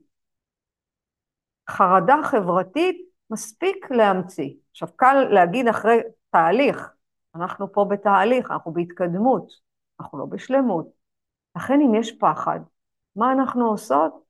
חרדה 1.69 2.15
חברתית, 2.23 3.09
מספיק 3.29 3.91
להמציא. 3.91 4.53
עכשיו, 4.71 4.87
קל 4.95 5.27
להגיד 5.31 5.67
אחרי 5.67 5.99
תהליך, 6.29 6.89
אנחנו 7.35 7.71
פה 7.71 7.85
בתהליך, 7.89 8.51
אנחנו 8.51 8.73
בהתקדמות, 8.73 9.51
אנחנו 9.99 10.17
לא 10.19 10.25
בשלמות. 10.25 10.87
לכן 11.55 11.81
אם 11.81 11.95
יש 11.95 12.11
פחד, 12.19 12.59
מה 13.15 13.31
אנחנו 13.31 13.67
עושות? 13.67 14.23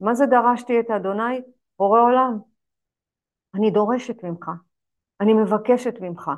מה 0.00 0.14
זה 0.14 0.26
דרשתי 0.26 0.80
את 0.80 0.90
אדוני? 0.90 1.42
בורא 1.78 2.00
עולם. 2.00 2.53
אני 3.54 3.70
דורשת 3.70 4.24
ממך, 4.24 4.50
אני 5.20 5.34
מבקשת 5.34 5.94
ממך, 6.00 6.30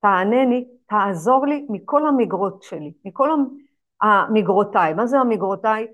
תענני, 0.00 0.68
תעזור 0.86 1.46
לי 1.46 1.66
מכל 1.68 2.06
המגרות 2.06 2.62
שלי, 2.62 2.92
מכל 3.04 3.28
המגרותיי. 4.02 4.94
מה 4.94 5.06
זה 5.06 5.18
המגרותיי? 5.18 5.86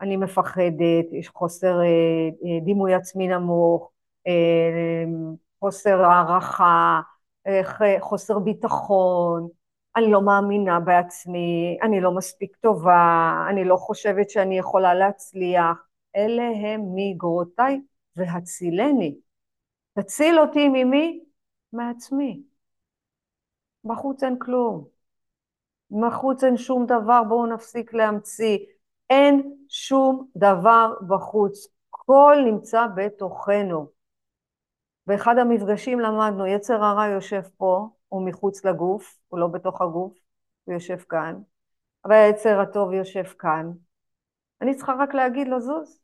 אני 0.00 0.16
מפחדת, 0.16 1.12
יש 1.12 1.28
חוסר 1.28 1.80
אה, 1.80 1.84
אה, 1.84 2.60
דימוי 2.64 2.94
עצמי 2.94 3.28
נמוך, 3.28 3.90
אה, 4.26 5.04
חוסר 5.60 6.04
הערכה, 6.04 7.00
חוסר 8.00 8.38
ביטחון, 8.38 9.48
אני 9.96 10.10
לא 10.10 10.22
מאמינה 10.22 10.80
בעצמי, 10.80 11.78
אני 11.82 12.00
לא 12.00 12.14
מספיק 12.14 12.56
טובה, 12.56 13.46
אני 13.50 13.64
לא 13.64 13.76
חושבת 13.76 14.30
שאני 14.30 14.58
יכולה 14.58 14.94
להצליח. 14.94 15.76
אלה 16.16 16.42
הם 16.42 16.80
מגרותיי 16.94 17.80
והצילני. 18.16 19.14
תציל 19.96 20.38
אותי 20.38 20.68
ממי? 20.68 21.24
מעצמי. 21.72 22.42
בחוץ 23.84 24.22
אין 24.22 24.38
כלום. 24.38 24.84
בחוץ 25.90 26.44
אין 26.44 26.56
שום 26.56 26.86
דבר, 26.86 27.22
בואו 27.28 27.46
נפסיק 27.46 27.94
להמציא. 27.94 28.58
אין 29.10 29.56
שום 29.68 30.28
דבר 30.36 30.94
בחוץ. 31.08 31.68
כל 31.90 32.36
נמצא 32.44 32.86
בתוכנו. 32.96 33.88
באחד 35.06 35.38
המפגשים 35.38 36.00
למדנו, 36.00 36.46
יצר 36.46 36.84
הרע 36.84 37.06
יושב 37.06 37.42
פה, 37.56 37.88
הוא 38.08 38.26
מחוץ 38.28 38.64
לגוף, 38.64 39.18
הוא 39.28 39.38
לא 39.38 39.46
בתוך 39.46 39.82
הגוף, 39.82 40.12
הוא 40.64 40.74
יושב 40.74 40.96
כאן, 40.96 41.40
אבל 42.04 42.12
היצר 42.12 42.60
הטוב 42.60 42.92
יושב 42.92 43.22
כאן. 43.22 43.72
אני 44.60 44.74
צריכה 44.74 44.92
רק 44.98 45.14
להגיד 45.14 45.48
לו, 45.48 45.60
זוז, 45.60 46.00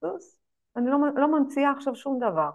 זוז. 0.00 0.36
אני 0.76 0.90
לא, 0.90 0.98
לא 1.16 1.38
ממציאה 1.38 1.70
עכשיו 1.70 1.96
שום 1.96 2.18
דבר. 2.18 2.50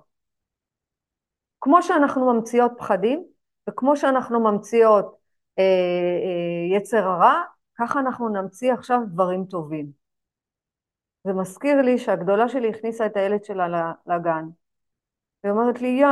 כמו 1.65 1.83
שאנחנו 1.83 2.33
ממציאות 2.33 2.71
פחדים, 2.77 3.23
וכמו 3.69 3.97
שאנחנו 3.97 4.39
ממציאות 4.39 5.17
אה, 5.59 5.63
אה, 5.63 6.77
יצר 6.77 7.07
הרע, 7.07 7.41
ככה 7.77 7.99
אנחנו 7.99 8.29
נמציא 8.29 8.73
עכשיו 8.73 8.99
דברים 9.07 9.45
טובים. 9.45 9.85
זה 11.23 11.33
מזכיר 11.33 11.81
לי 11.81 11.97
שהגדולה 11.97 12.49
שלי 12.49 12.69
הכניסה 12.69 13.05
את 13.05 13.17
הילד 13.17 13.43
שלה 13.43 13.93
לגן. 14.07 14.45
היא 15.43 15.51
אומרת 15.51 15.81
לי, 15.81 15.87
יא, 15.87 16.07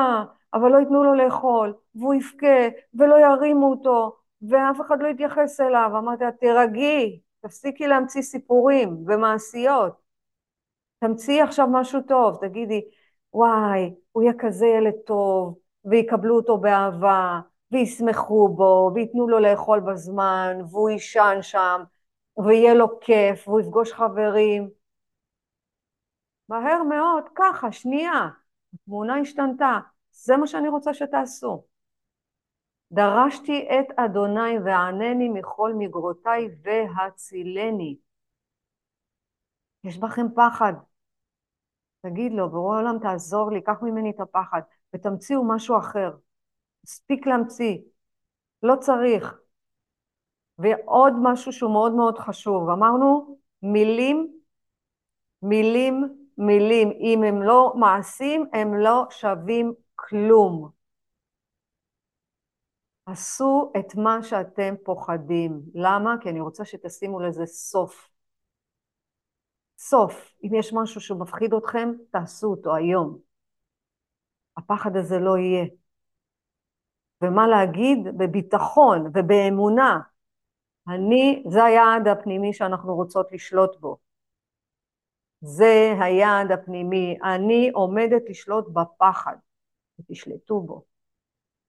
אבל 0.53 0.71
לא 0.71 0.77
ייתנו 0.77 1.03
לו 1.03 1.13
לאכול, 1.13 1.73
והוא 1.95 2.13
יבכה, 2.13 2.67
ולא 2.93 3.15
ירימו 3.15 3.71
אותו, 3.71 4.17
ואף 4.49 4.81
אחד 4.81 5.01
לא 5.01 5.07
יתייחס 5.07 5.61
אליו. 5.61 5.91
אמרתי 5.97 6.23
לה, 6.23 6.31
תירגעי, 6.31 7.19
תפסיקי 7.41 7.87
להמציא 7.87 8.21
סיפורים 8.21 9.03
ומעשיות. 9.07 9.93
תמציאי 10.99 11.41
עכשיו 11.41 11.67
משהו 11.71 12.01
טוב, 12.01 12.37
תגידי, 12.41 12.81
וואי, 13.33 13.93
הוא 14.11 14.23
יהיה 14.23 14.33
כזה 14.39 14.65
ילד 14.65 14.93
טוב, 15.05 15.57
ויקבלו 15.85 16.35
אותו 16.35 16.57
באהבה, 16.57 17.39
וישמחו 17.71 18.49
בו, 18.49 18.91
וייתנו 18.95 19.27
לו 19.27 19.39
לאכול 19.39 19.79
בזמן, 19.79 20.57
והוא 20.69 20.89
יישן 20.89 21.37
שם, 21.41 21.83
ויהיה 22.45 22.73
לו 22.73 22.99
כיף, 22.99 23.47
והוא 23.47 23.59
יפגוש 23.59 23.93
חברים. 23.93 24.69
מהר 26.49 26.83
מאוד, 26.83 27.23
ככה, 27.35 27.71
שנייה, 27.71 28.29
התמונה 28.73 29.15
השתנתה, 29.15 29.79
זה 30.11 30.37
מה 30.37 30.47
שאני 30.47 30.69
רוצה 30.69 30.93
שתעשו. 30.93 31.63
דרשתי 32.91 33.67
את 33.79 33.99
אדוני 33.99 34.59
וענני 34.65 35.29
מכל 35.29 35.73
מגרותיי 35.77 36.49
והצילני. 36.63 37.97
יש 39.83 39.97
בכם 39.97 40.25
פחד, 40.35 40.73
תגיד 42.03 42.31
לו, 42.31 42.49
ברור 42.49 42.75
העולם 42.75 42.97
תעזור 43.01 43.51
לי, 43.51 43.61
קח 43.61 43.81
ממני 43.81 44.09
את 44.09 44.19
הפחד, 44.19 44.61
ותמציאו 44.93 45.47
משהו 45.47 45.77
אחר. 45.77 46.11
מספיק 46.83 47.27
להמציא, 47.27 47.77
לא 48.63 48.75
צריך. 48.79 49.37
ועוד 50.57 51.13
משהו 51.23 51.53
שהוא 51.53 51.71
מאוד 51.71 51.93
מאוד 51.93 52.17
חשוב, 52.17 52.69
אמרנו 52.69 53.37
מילים, 53.61 54.33
מילים, 55.41 56.03
מילים. 56.37 56.91
אם 56.91 57.23
הם 57.23 57.41
לא 57.41 57.73
מעשים, 57.75 58.45
הם 58.53 58.73
לא 58.73 59.05
שווים 59.09 59.73
כלום. 59.95 60.69
עשו 63.05 63.71
את 63.79 63.95
מה 63.95 64.23
שאתם 64.23 64.75
פוחדים. 64.83 65.61
למה? 65.75 66.15
כי 66.21 66.29
אני 66.29 66.41
רוצה 66.41 66.65
שתשימו 66.65 67.19
לזה 67.19 67.45
סוף. 67.45 68.12
סוף. 69.89 70.31
אם 70.43 70.55
יש 70.55 70.73
משהו 70.73 71.01
שמפחיד 71.01 71.53
אתכם, 71.53 71.91
תעשו 72.11 72.47
אותו 72.47 72.75
היום. 72.75 73.17
הפחד 74.57 74.95
הזה 74.95 75.19
לא 75.19 75.37
יהיה. 75.37 75.65
ומה 77.21 77.47
להגיד? 77.47 77.97
בביטחון 78.17 79.11
ובאמונה. 79.13 79.99
אני, 80.87 81.43
זה 81.49 81.63
היעד 81.63 82.07
הפנימי 82.07 82.53
שאנחנו 82.53 82.95
רוצות 82.95 83.31
לשלוט 83.31 83.79
בו. 83.79 83.97
זה 85.41 85.93
היעד 85.99 86.51
הפנימי. 86.51 87.17
אני 87.23 87.71
עומדת 87.73 88.21
לשלוט 88.29 88.67
בפחד, 88.73 89.35
ותשלטו 89.99 90.61
בו. 90.61 90.83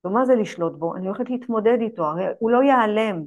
ומה 0.05 0.25
זה 0.25 0.35
לשלוט 0.35 0.73
בו? 0.73 0.97
אני 0.97 1.07
הולכת 1.07 1.31
להתמודד 1.31 1.79
איתו, 1.81 2.05
הרי 2.05 2.25
הוא 2.39 2.51
לא 2.51 2.63
ייעלם. 2.63 3.25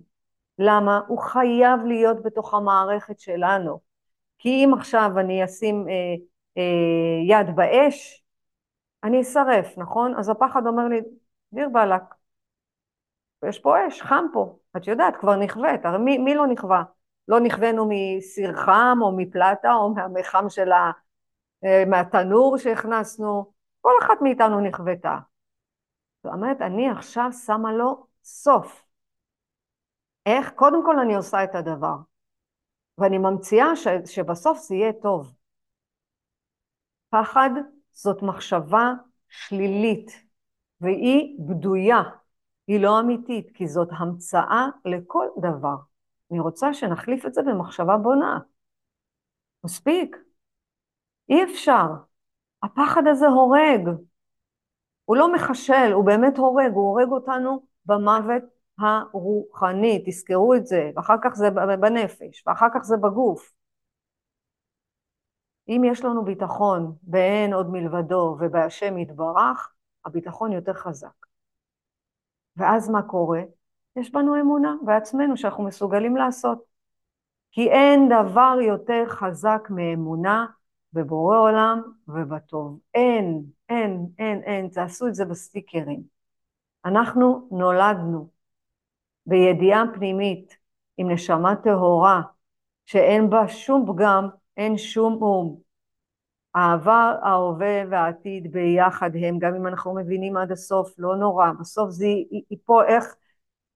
למה? 0.59 1.01
הוא 1.07 1.19
חייב 1.19 1.79
להיות 1.85 2.23
בתוך 2.23 2.53
המערכת 2.53 3.19
שלנו. 3.19 3.86
כי 4.39 4.49
אם 4.49 4.73
עכשיו 4.79 5.11
אני 5.19 5.45
אשים 5.45 5.85
אה, 5.89 5.93
אה, 6.57 7.23
יד 7.27 7.55
באש, 7.55 8.23
אני 9.03 9.21
אשרף, 9.21 9.77
נכון? 9.77 10.15
אז 10.17 10.29
הפחד 10.29 10.67
אומר 10.67 10.87
לי, 10.87 11.01
דיר 11.53 11.69
באלק, 11.69 12.01
יש 13.47 13.59
פה 13.59 13.87
אש, 13.87 14.01
חם 14.01 14.25
פה. 14.33 14.57
את 14.77 14.87
יודעת, 14.87 15.15
כבר 15.17 15.35
נכווית, 15.35 15.85
הרי 15.85 15.97
מי, 15.97 16.17
מי 16.17 16.35
לא 16.35 16.47
נכווה? 16.47 16.83
לא 17.27 17.39
נכווינו 17.39 17.89
מסיר 17.89 18.53
חם 18.53 18.97
או 19.01 19.17
מפלטה 19.17 19.73
או 19.73 19.93
מהמחם 19.93 20.49
של 20.49 20.71
ה... 20.71 20.91
אה, 21.65 21.83
מהתנור 21.85 22.57
שהכנסנו, 22.57 23.51
כל 23.81 23.91
אחת 24.03 24.21
מאיתנו 24.21 24.59
נכוותה. 24.59 25.17
זאת 26.23 26.33
אומרת, 26.33 26.61
אני 26.61 26.89
עכשיו 26.89 27.29
שמה 27.45 27.73
לו 27.73 28.07
סוף. 28.23 28.83
איך? 30.25 30.51
קודם 30.55 30.85
כל 30.85 30.99
אני 30.99 31.15
עושה 31.15 31.43
את 31.43 31.55
הדבר, 31.55 31.95
ואני 32.97 33.17
ממציאה 33.17 33.75
ש... 33.75 33.87
שבסוף 34.05 34.59
זה 34.59 34.75
יהיה 34.75 34.93
טוב. 34.93 35.33
פחד 37.09 37.49
זאת 37.91 38.21
מחשבה 38.21 38.93
שלילית, 39.29 40.11
והיא 40.81 41.37
בדויה, 41.39 42.01
היא 42.67 42.79
לא 42.79 42.99
אמיתית, 42.99 43.51
כי 43.53 43.67
זאת 43.67 43.89
המצאה 43.91 44.67
לכל 44.85 45.27
דבר. 45.41 45.75
אני 46.31 46.39
רוצה 46.39 46.73
שנחליף 46.73 47.25
את 47.25 47.33
זה 47.33 47.41
במחשבה 47.41 47.97
בונה. 47.97 48.39
מספיק. 49.63 50.17
אי 51.29 51.43
אפשר. 51.43 51.85
הפחד 52.63 53.07
הזה 53.07 53.27
הורג. 53.27 53.89
הוא 55.05 55.17
לא 55.17 55.33
מחשל, 55.33 55.91
הוא 55.93 56.05
באמת 56.05 56.37
הורג, 56.37 56.71
הוא 56.73 56.89
הורג 56.89 57.11
אותנו 57.11 57.65
במוות 57.85 58.43
הרוחני, 58.79 60.03
תזכרו 60.05 60.53
את 60.53 60.67
זה, 60.67 60.91
ואחר 60.95 61.15
כך 61.23 61.33
זה 61.33 61.49
בנפש, 61.79 62.43
ואחר 62.47 62.67
כך 62.73 62.83
זה 62.83 62.97
בגוף. 62.97 63.53
אם 65.67 65.81
יש 65.85 66.05
לנו 66.05 66.25
ביטחון 66.25 66.95
באין 67.03 67.53
עוד 67.53 67.69
מלבדו 67.69 68.37
ובהשם 68.39 68.97
יתברך, 68.97 69.73
הביטחון 70.05 70.51
יותר 70.51 70.73
חזק. 70.73 71.25
ואז 72.57 72.89
מה 72.89 73.01
קורה? 73.01 73.41
יש 73.95 74.11
בנו 74.11 74.41
אמונה 74.41 74.75
בעצמנו 74.85 75.37
שאנחנו 75.37 75.63
מסוגלים 75.63 76.15
לעשות. 76.15 76.63
כי 77.51 77.69
אין 77.69 78.09
דבר 78.09 78.57
יותר 78.61 79.03
חזק 79.07 79.67
מאמונה 79.69 80.45
בבורא 80.93 81.37
עולם 81.37 81.81
ובטוב. 82.07 82.79
אין, 82.93 83.43
אין, 83.69 84.05
אין, 84.19 84.41
אין, 84.43 84.67
תעשו 84.67 85.07
את 85.07 85.15
זה 85.15 85.25
בסטיקרים. 85.25 86.03
אנחנו 86.85 87.47
נולדנו 87.51 88.29
בידיעה 89.27 89.83
פנימית 89.93 90.57
עם 90.97 91.11
נשמה 91.11 91.55
טהורה, 91.55 92.21
שאין 92.85 93.29
בה 93.29 93.47
שום 93.47 93.85
פגם, 93.87 94.27
אין 94.57 94.77
שום 94.77 95.13
אום. 95.21 95.59
העבר, 96.55 97.15
ההווה 97.23 97.83
והעתיד 97.89 98.51
ביחד 98.51 99.11
הם, 99.15 99.39
גם 99.39 99.55
אם 99.55 99.67
אנחנו 99.67 99.95
מבינים 99.95 100.37
עד 100.37 100.51
הסוף, 100.51 100.93
לא 100.97 101.15
נורא, 101.15 101.51
בסוף 101.59 101.89
זה 101.89 102.05
ייפול 102.51 102.85
איך 102.87 103.15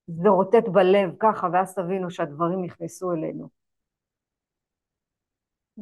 זה 0.07 0.29
רוטט 0.29 0.67
בלב 0.67 1.09
ככה, 1.19 1.47
ואז 1.53 1.75
תבינו 1.75 2.11
שהדברים 2.11 2.63
נכנסו 2.63 3.13
אלינו. 3.13 3.49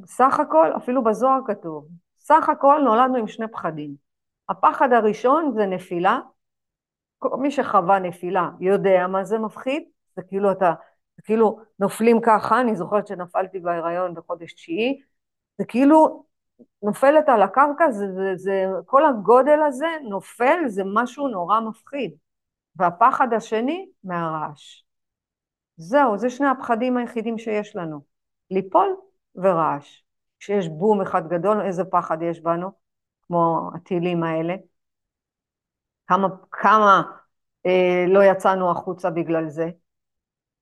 סך 0.05 0.39
הכל, 0.39 0.71
אפילו 0.77 1.03
בזוהר 1.03 1.39
כתוב, 1.47 1.87
סך 2.19 2.49
הכל 2.49 2.81
נולדנו 2.85 3.17
עם 3.17 3.27
שני 3.27 3.47
פחדים. 3.51 3.95
הפחד 4.49 4.93
הראשון 4.93 5.51
זה 5.55 5.65
נפילה, 5.65 6.19
מי 7.23 7.51
שחווה 7.51 7.99
נפילה 7.99 8.49
יודע 8.59 9.07
מה 9.07 9.23
זה 9.23 9.39
מפחיד, 9.39 9.83
זה 10.15 10.21
כאילו 10.27 10.51
אתה, 10.51 10.73
זה 11.17 11.21
כאילו 11.23 11.59
נופלים 11.79 12.19
ככה, 12.25 12.61
אני 12.61 12.75
זוכרת 12.75 13.07
שנפלתי 13.07 13.59
בהיריון 13.59 14.13
בחודש 14.13 14.53
תשיעי, 14.53 15.01
זה 15.57 15.65
כאילו 15.65 16.25
נופלת 16.83 17.29
על 17.29 17.41
הקרקע, 17.41 17.91
זה, 17.91 18.05
זה, 18.13 18.31
זה, 18.35 18.65
כל 18.85 19.05
הגודל 19.05 19.59
הזה 19.67 19.87
נופל, 20.09 20.59
זה 20.67 20.83
משהו 20.93 21.27
נורא 21.27 21.59
מפחיד. 21.59 22.11
והפחד 22.75 23.33
השני, 23.33 23.89
מהרעש. 24.03 24.83
זהו, 25.77 26.17
זה 26.17 26.29
שני 26.29 26.47
הפחדים 26.47 26.97
היחידים 26.97 27.37
שיש 27.37 27.75
לנו, 27.75 28.01
ליפול 28.51 28.95
ורעש. 29.35 30.03
כשיש 30.39 30.67
בום 30.67 31.01
אחד 31.01 31.27
גדול, 31.27 31.61
איזה 31.61 31.83
פחד 31.85 32.21
יש 32.21 32.41
בנו, 32.41 32.71
כמו 33.21 33.69
הטילים 33.75 34.23
האלה. 34.23 34.55
כמה, 36.09 36.27
כמה 36.51 37.01
אה, 37.65 38.05
לא 38.07 38.19
יצאנו 38.23 38.71
החוצה 38.71 39.09
בגלל 39.09 39.49
זה. 39.49 39.69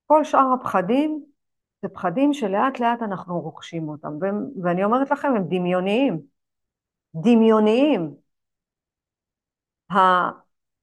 כל 0.06 0.24
שאר 0.24 0.54
הפחדים 0.60 1.26
זה 1.82 1.90
פחדים 1.90 2.34
שלאט 2.34 2.80
לאט 2.80 3.02
אנחנו 3.02 3.42
רוכשים 3.42 3.90
אותם, 3.90 4.08
ו- 4.22 4.64
ואני 4.64 4.84
אומרת 4.84 5.12
לכם, 5.12 5.28
הם 5.36 5.44
דמיוניים. 5.44 6.22
דמיוניים. 7.16 8.16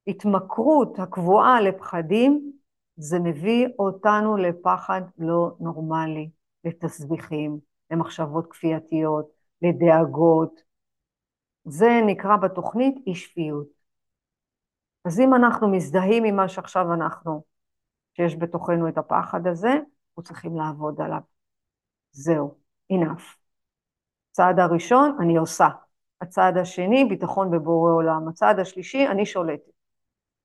ההתמכרות 0.06 0.98
הקבועה 0.98 1.60
לפחדים, 1.60 2.52
זה 2.96 3.18
מביא 3.18 3.66
אותנו 3.78 4.36
לפחד 4.36 5.02
לא 5.18 5.50
נורמלי, 5.60 6.30
לתסביכים, 6.64 7.58
למחשבות 7.90 8.46
כפייתיות, 8.50 9.30
לדאגות. 9.62 10.60
זה 11.64 12.00
נקרא 12.06 12.36
בתוכנית 12.36 12.94
אי 13.06 13.14
שפיות. 13.14 13.83
אז 15.04 15.20
אם 15.20 15.34
אנחנו 15.34 15.68
מזדהים 15.68 16.24
עם 16.24 16.36
מה 16.36 16.48
שעכשיו 16.48 16.92
אנחנו, 16.92 17.42
שיש 18.16 18.36
בתוכנו 18.36 18.88
את 18.88 18.98
הפחד 18.98 19.46
הזה, 19.46 19.68
אנחנו 19.68 20.22
צריכים 20.22 20.56
לעבוד 20.56 21.00
עליו. 21.00 21.20
זהו, 22.12 22.58
enough. 22.92 23.36
הצעד 24.30 24.58
הראשון, 24.58 25.16
אני 25.20 25.36
עושה. 25.36 25.68
הצעד 26.20 26.56
השני, 26.56 27.04
ביטחון 27.04 27.50
בבורא 27.50 27.92
עולם. 27.92 28.28
הצעד 28.28 28.58
השלישי, 28.58 29.06
אני 29.08 29.26
שולטת. 29.26 29.72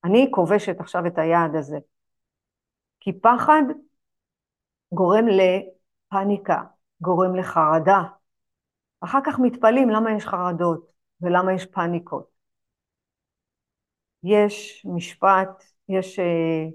אני 0.04 0.30
כובשת 0.34 0.80
עכשיו 0.80 1.06
את 1.06 1.18
היעד 1.18 1.54
הזה. 1.54 1.78
כי 3.00 3.20
פחד 3.20 3.62
גורם 4.92 5.24
לפאניקה, 5.26 6.62
גורם 7.00 7.36
לחרדה. 7.36 8.02
אחר 9.00 9.18
כך 9.24 9.38
מתפלאים 9.38 9.90
למה 9.90 10.12
יש 10.12 10.26
חרדות 10.26 10.92
ולמה 11.20 11.52
יש 11.52 11.66
פאניקות. 11.66 12.29
יש 14.24 14.86
משפט, 14.94 15.64
יש 15.88 16.18
uh, 16.18 16.72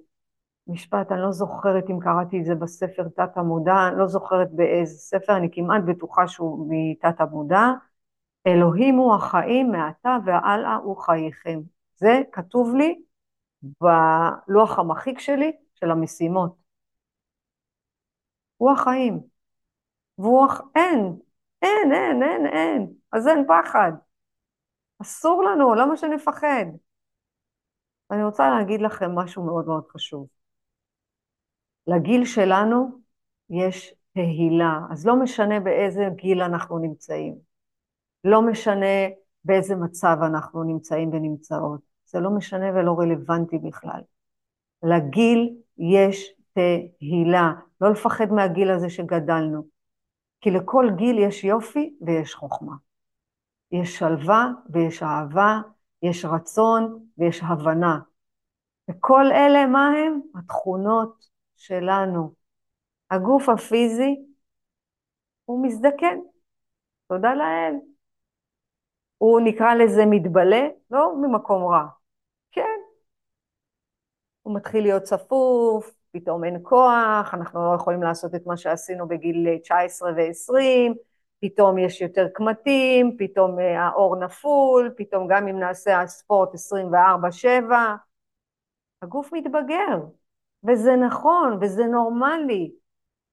משפט, 0.68 1.12
אני 1.12 1.22
לא 1.22 1.32
זוכרת 1.32 1.90
אם 1.90 2.00
קראתי 2.00 2.40
את 2.40 2.46
זה 2.46 2.56
בספר 2.56 3.08
תת 3.16 3.38
המודע, 3.38 3.74
אני 3.88 4.00
לא 4.00 4.08
זוכרת 4.08 4.52
באיזה 4.52 4.98
ספר, 4.98 5.38
אני 5.38 5.50
כמעט 5.52 5.84
בטוחה 5.88 6.28
שהוא 6.28 6.68
מתת 6.70 7.22
המודע, 7.22 7.70
אלוהים 8.48 8.96
הוא 8.96 9.16
החיים 9.16 9.72
מעתה 9.72 10.18
והלאה 10.26 10.76
הוא 10.76 10.98
חייכם. 10.98 11.60
זה 11.96 12.22
כתוב 12.32 12.76
לי 12.76 13.02
בלוח 13.82 14.80
המחיק 14.80 15.20
שלי 15.20 15.52
של 15.76 15.92
המשימות. 15.92 16.56
הוא 18.58 18.72
החיים. 18.72 19.20
והוא. 20.18 20.48
אין, 20.76 21.20
אין, 21.62 21.92
אין, 21.94 22.24
אין, 22.24 22.46
אין. 22.48 22.94
אז 23.12 23.28
אין 23.28 23.46
פחד. 23.48 23.92
אסור 25.02 25.44
לנו, 25.44 25.76
למה 25.76 25.98
שנפחד? 25.98 26.66
אני 28.12 28.24
רוצה 28.24 28.50
להגיד 28.50 28.82
לכם 28.82 29.16
משהו 29.16 29.46
מאוד 29.46 29.66
מאוד 29.66 29.88
חשוב. 29.88 30.28
לגיל 31.88 32.26
שלנו 32.26 33.00
יש 33.50 33.94
תהילה, 34.14 34.80
אז 34.92 35.06
לא 35.06 35.16
משנה 35.16 35.60
באיזה 35.60 36.10
גיל 36.16 36.42
אנחנו 36.42 36.80
נמצאים, 36.80 37.36
לא 38.24 38.42
משנה 38.42 38.96
באיזה 39.44 39.76
מצב 39.76 40.18
אנחנו 40.22 40.64
נמצאים 40.64 41.10
ונמצאות, 41.14 41.82
זה 42.06 42.20
לא 42.20 42.30
משנה 42.30 42.66
ולא 42.74 42.96
רלוונטי 43.00 43.58
בכלל. 43.58 44.02
לגיל 44.84 45.56
יש 45.78 46.34
תהילה, 46.54 47.54
לא 47.82 47.92
לפחד 47.92 48.32
מהגיל 48.32 48.72
הזה 48.72 48.90
שגדלנו, 48.90 49.64
כי 50.42 50.52
לכל 50.52 50.88
גיל 50.96 51.20
יש 51.20 51.44
יופי 51.44 51.96
ויש 52.02 52.36
חוכמה. 52.36 52.76
יש 53.72 53.98
שלווה 54.00 54.48
ויש 54.70 55.04
אהבה, 55.04 55.62
יש 56.10 56.26
רצון 56.26 57.06
ויש 57.18 57.42
הבנה. 57.44 58.00
וכל 58.90 59.26
אלה, 59.32 59.66
מה 59.66 59.88
הם? 59.88 60.22
התכונות 60.36 61.28
שלנו. 61.56 62.34
הגוף 63.12 63.50
הפיזי 63.50 64.16
הוא 65.46 65.66
מזדקן, 65.66 66.18
תודה 67.08 67.34
לאל. 67.34 67.74
הוא 69.18 69.42
נקרא 69.44 69.74
לזה 69.74 70.06
מתבלה, 70.06 70.68
לא 70.92 71.16
ממקום 71.22 71.64
רע. 71.64 71.86
כן. 72.52 72.80
הוא 74.42 74.56
מתחיל 74.56 74.84
להיות 74.84 75.04
צפוף, 75.04 75.92
פתאום 76.12 76.44
אין 76.44 76.60
כוח, 76.64 77.34
אנחנו 77.34 77.72
לא 77.72 77.76
יכולים 77.76 78.04
לעשות 78.04 78.36
את 78.36 78.46
מה 78.46 78.58
שעשינו 78.58 79.08
בגיל 79.08 79.58
19 79.64 80.12
ו-20, 80.12 80.94
פתאום 81.42 81.78
יש 81.78 82.02
יותר 82.02 82.28
קמטים, 82.34 83.18
פתאום 83.20 83.60
אה, 83.60 83.82
האור 83.82 84.16
נפול, 84.16 84.94
פתאום 84.98 85.28
גם 85.28 85.48
אם 85.48 85.60
נעשה 85.60 86.02
הספורט 86.02 86.50
24-7, 86.54 87.72
הגוף 89.02 89.30
מתבגר, 89.34 90.00
וזה 90.64 90.96
נכון, 90.96 91.58
וזה 91.62 91.86
נורמלי, 91.86 92.72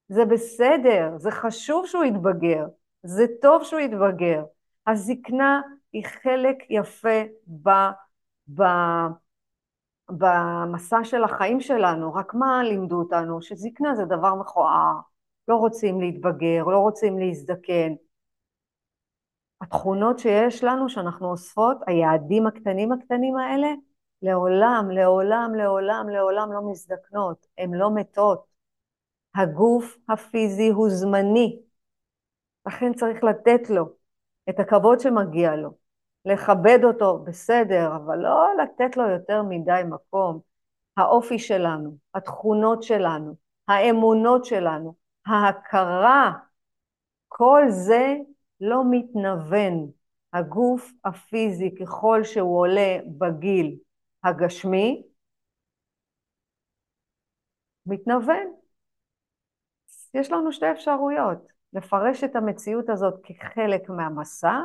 זה 0.07 0.25
בסדר, 0.25 1.11
זה 1.17 1.31
חשוב 1.31 1.87
שהוא 1.87 2.03
יתבגר, 2.03 2.65
זה 3.03 3.25
טוב 3.41 3.63
שהוא 3.63 3.79
יתבגר. 3.79 4.43
הזקנה 4.87 5.61
היא 5.93 6.05
חלק 6.05 6.57
יפה 6.69 7.21
ב, 7.63 7.69
ב, 8.55 8.63
במסע 10.09 11.03
של 11.03 11.23
החיים 11.23 11.61
שלנו, 11.61 12.13
רק 12.13 12.33
מה 12.33 12.63
לימדו 12.63 12.95
אותנו? 12.95 13.41
שזקנה 13.41 13.95
זה 13.95 14.05
דבר 14.05 14.35
מכוער, 14.35 14.93
לא 15.47 15.55
רוצים 15.55 16.01
להתבגר, 16.01 16.63
לא 16.63 16.77
רוצים 16.77 17.19
להזדקן. 17.19 17.93
התכונות 19.61 20.19
שיש 20.19 20.63
לנו, 20.63 20.89
שאנחנו 20.89 21.31
אוספות, 21.31 21.77
היעדים 21.87 22.47
הקטנים 22.47 22.91
הקטנים 22.91 23.37
האלה, 23.37 23.67
לעולם, 24.21 24.89
לעולם, 24.91 25.55
לעולם, 25.55 26.09
לעולם 26.09 26.53
לא 26.53 26.71
מזדקנות, 26.71 27.47
הן 27.57 27.73
לא 27.73 27.93
מתות. 27.95 28.45
הגוף 29.35 29.97
הפיזי 30.09 30.69
הוא 30.69 30.89
זמני, 30.89 31.59
לכן 32.65 32.93
צריך 32.93 33.23
לתת 33.23 33.69
לו 33.69 33.85
את 34.49 34.59
הכבוד 34.59 34.99
שמגיע 34.99 35.55
לו, 35.55 35.69
לכבד 36.25 36.79
אותו, 36.83 37.19
בסדר, 37.19 37.95
אבל 37.95 38.17
לא 38.17 38.47
לתת 38.63 38.97
לו 38.97 39.09
יותר 39.09 39.43
מדי 39.43 39.81
מקום. 39.89 40.39
האופי 40.97 41.39
שלנו, 41.39 41.97
התכונות 42.13 42.83
שלנו, 42.83 43.35
האמונות 43.67 44.45
שלנו, 44.45 45.02
ההכרה, 45.25 46.31
כל 47.27 47.61
זה 47.69 48.15
לא 48.61 48.83
מתנוון. 48.91 49.91
הגוף 50.33 50.91
הפיזי, 51.05 51.75
ככל 51.81 52.23
שהוא 52.23 52.59
עולה 52.59 52.97
בגיל 53.17 53.77
הגשמי, 54.23 55.03
מתנוון. 57.85 58.53
יש 60.13 60.31
לנו 60.31 60.51
שתי 60.51 60.71
אפשרויות, 60.71 61.47
לפרש 61.73 62.23
את 62.23 62.35
המציאות 62.35 62.89
הזאת 62.89 63.13
כחלק 63.23 63.89
מהמסע, 63.89 64.59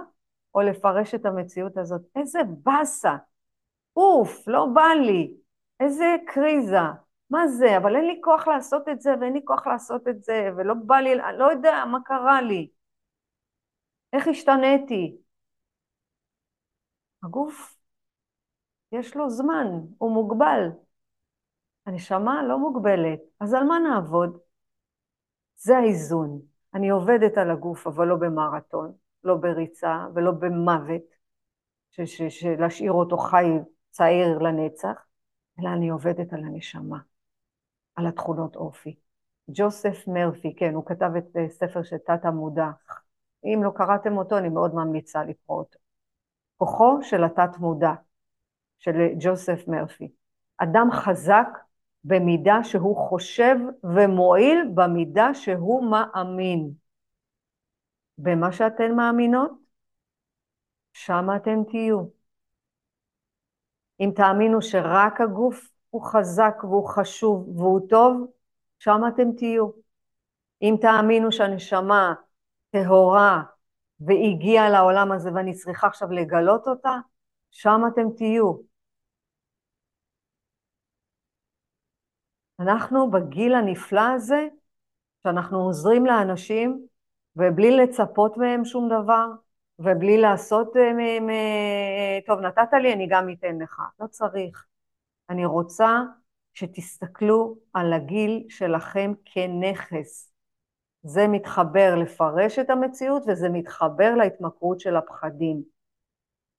או 0.54 0.60
לפרש 0.60 1.14
את 1.14 1.26
המציאות 1.26 1.76
הזאת, 1.76 2.02
איזה 2.16 2.38
באסה, 2.62 3.16
אוף, 3.96 4.48
לא 4.48 4.66
בא 4.74 4.88
לי, 5.06 5.36
איזה 5.80 6.16
קריזה, 6.26 6.78
מה 7.30 7.48
זה, 7.48 7.76
אבל 7.76 7.96
אין 7.96 8.06
לי 8.06 8.20
כוח 8.24 8.48
לעשות 8.48 8.88
את 8.88 9.00
זה, 9.00 9.10
ואין 9.20 9.32
לי 9.32 9.40
כוח 9.44 9.66
לעשות 9.66 10.08
את 10.08 10.22
זה, 10.22 10.50
ולא 10.56 10.74
בא 10.74 10.96
לי, 10.96 11.12
אני 11.12 11.38
לא 11.38 11.44
יודע 11.44 11.84
מה 11.90 11.98
קרה 12.04 12.42
לי, 12.42 12.70
איך 14.12 14.28
השתניתי. 14.28 15.16
הגוף, 17.22 17.76
יש 18.92 19.16
לו 19.16 19.30
זמן, 19.30 19.66
הוא 19.98 20.12
מוגבל. 20.12 20.68
הנשמה 21.86 22.42
לא 22.42 22.58
מוגבלת, 22.58 23.20
אז 23.40 23.54
על 23.54 23.64
מה 23.64 23.78
נעבוד? 23.78 24.38
זה 25.56 25.76
האיזון. 25.78 26.40
אני 26.74 26.88
עובדת 26.88 27.38
על 27.38 27.50
הגוף, 27.50 27.86
אבל 27.86 28.06
לא 28.06 28.16
במרתון, 28.16 28.92
לא 29.24 29.34
בריצה 29.34 30.06
ולא 30.14 30.30
במוות, 30.30 31.02
להשאיר 32.58 32.92
אותו 32.92 33.18
חי 33.18 33.46
צעיר 33.90 34.38
לנצח, 34.38 35.06
אלא 35.60 35.68
אני 35.68 35.88
עובדת 35.88 36.32
על 36.32 36.44
הנשמה, 36.44 36.98
על 37.98 38.06
התכונות 38.06 38.56
אופי. 38.56 38.94
ג'וסף 39.50 40.08
מרפי, 40.08 40.54
כן, 40.56 40.74
הוא 40.74 40.86
כתב 40.86 41.10
את 41.18 41.36
אה, 41.36 41.48
ספר 41.48 41.82
של 41.82 41.96
תת 41.98 42.24
המודע. 42.24 42.70
אם 43.44 43.60
לא 43.64 43.70
קראתם 43.74 44.16
אותו, 44.16 44.38
אני 44.38 44.48
מאוד 44.48 44.74
ממליצה 44.74 45.24
לקרוא 45.24 45.58
אותו. 45.58 45.78
כוחו 46.56 46.98
של 47.02 47.24
התת 47.24 47.58
מודע, 47.58 47.92
של 48.78 48.92
ג'וסף 49.20 49.68
מרפי. 49.68 50.12
אדם 50.58 50.88
חזק 50.92 51.48
במידה 52.04 52.64
שהוא 52.64 52.96
חושב 53.08 53.56
ומועיל 53.84 54.58
במידה 54.74 55.34
שהוא 55.34 55.90
מאמין. 55.90 56.70
במה 58.18 58.52
שאתן 58.52 58.92
מאמינות, 58.96 59.50
שם 60.92 61.26
אתן 61.36 61.64
תהיו. 61.70 62.02
אם 64.00 64.10
תאמינו 64.16 64.62
שרק 64.62 65.20
הגוף 65.20 65.77
הוא 65.90 66.02
חזק 66.02 66.54
והוא 66.62 66.88
חשוב 66.88 67.58
והוא 67.60 67.80
טוב, 67.88 68.26
שם 68.78 69.00
אתם 69.08 69.32
תהיו. 69.36 69.70
אם 70.62 70.74
תאמינו 70.80 71.32
שהנשמה 71.32 72.14
טהורה 72.70 73.42
והגיעה 74.00 74.70
לעולם 74.70 75.12
הזה 75.12 75.30
ואני 75.34 75.54
צריכה 75.54 75.86
עכשיו 75.86 76.12
לגלות 76.12 76.68
אותה, 76.68 76.98
שם 77.50 77.80
אתם 77.92 78.10
תהיו. 78.16 78.54
אנחנו 82.60 83.10
בגיל 83.10 83.54
הנפלא 83.54 84.00
הזה, 84.14 84.48
שאנחנו 85.22 85.58
עוזרים 85.58 86.06
לאנשים, 86.06 86.86
ובלי 87.36 87.76
לצפות 87.76 88.36
מהם 88.36 88.64
שום 88.64 88.88
דבר, 88.88 89.26
ובלי 89.78 90.18
לעשות 90.18 90.76
אה, 90.76 92.18
טוב, 92.26 92.40
נתת 92.40 92.72
לי, 92.82 92.92
אני 92.92 93.06
גם 93.10 93.28
אתן 93.32 93.58
לך. 93.58 93.80
לא 94.00 94.06
צריך. 94.06 94.66
אני 95.30 95.44
רוצה 95.46 96.02
שתסתכלו 96.54 97.56
על 97.72 97.92
הגיל 97.92 98.46
שלכם 98.48 99.12
כנכס. 99.24 100.32
זה 101.02 101.28
מתחבר 101.28 101.94
לפרש 101.94 102.58
את 102.58 102.70
המציאות, 102.70 103.22
וזה 103.28 103.48
מתחבר 103.48 104.14
להתמכרות 104.14 104.80
של 104.80 104.96
הפחדים. 104.96 105.62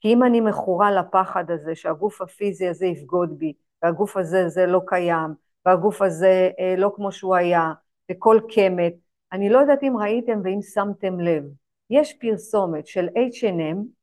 כי 0.01 0.13
אם 0.13 0.23
אני 0.23 0.41
מכורה 0.41 0.91
לפחד 0.91 1.51
הזה, 1.51 1.75
שהגוף 1.75 2.21
הפיזי 2.21 2.67
הזה 2.67 2.85
יבגוד 2.85 3.39
בי, 3.39 3.53
והגוף 3.83 4.17
הזה 4.17 4.49
זה 4.49 4.65
לא 4.65 4.81
קיים, 4.85 5.33
והגוף 5.65 6.01
הזה 6.01 6.49
אה, 6.59 6.75
לא 6.77 6.91
כמו 6.95 7.11
שהוא 7.11 7.35
היה, 7.35 7.73
וכל 8.11 8.39
קמת. 8.55 8.93
אני 9.31 9.49
לא 9.49 9.59
יודעת 9.59 9.83
אם 9.83 9.97
ראיתם 9.97 10.39
ואם 10.43 10.61
שמתם 10.61 11.19
לב, 11.19 11.43
יש 11.89 12.13
פרסומת 12.13 12.87
של 12.87 13.07
H&M 13.07 13.98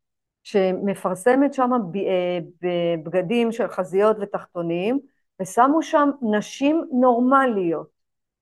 שמפרסמת 0.47 1.55
שם 1.55 1.71
אה, 1.73 2.39
בגדים 3.03 3.53
של 3.53 3.69
חזיות 3.69 4.17
ותחתונים, 4.21 4.99
ושמו 5.43 5.83
שם 5.83 6.11
נשים 6.23 6.85
נורמליות. 6.93 7.89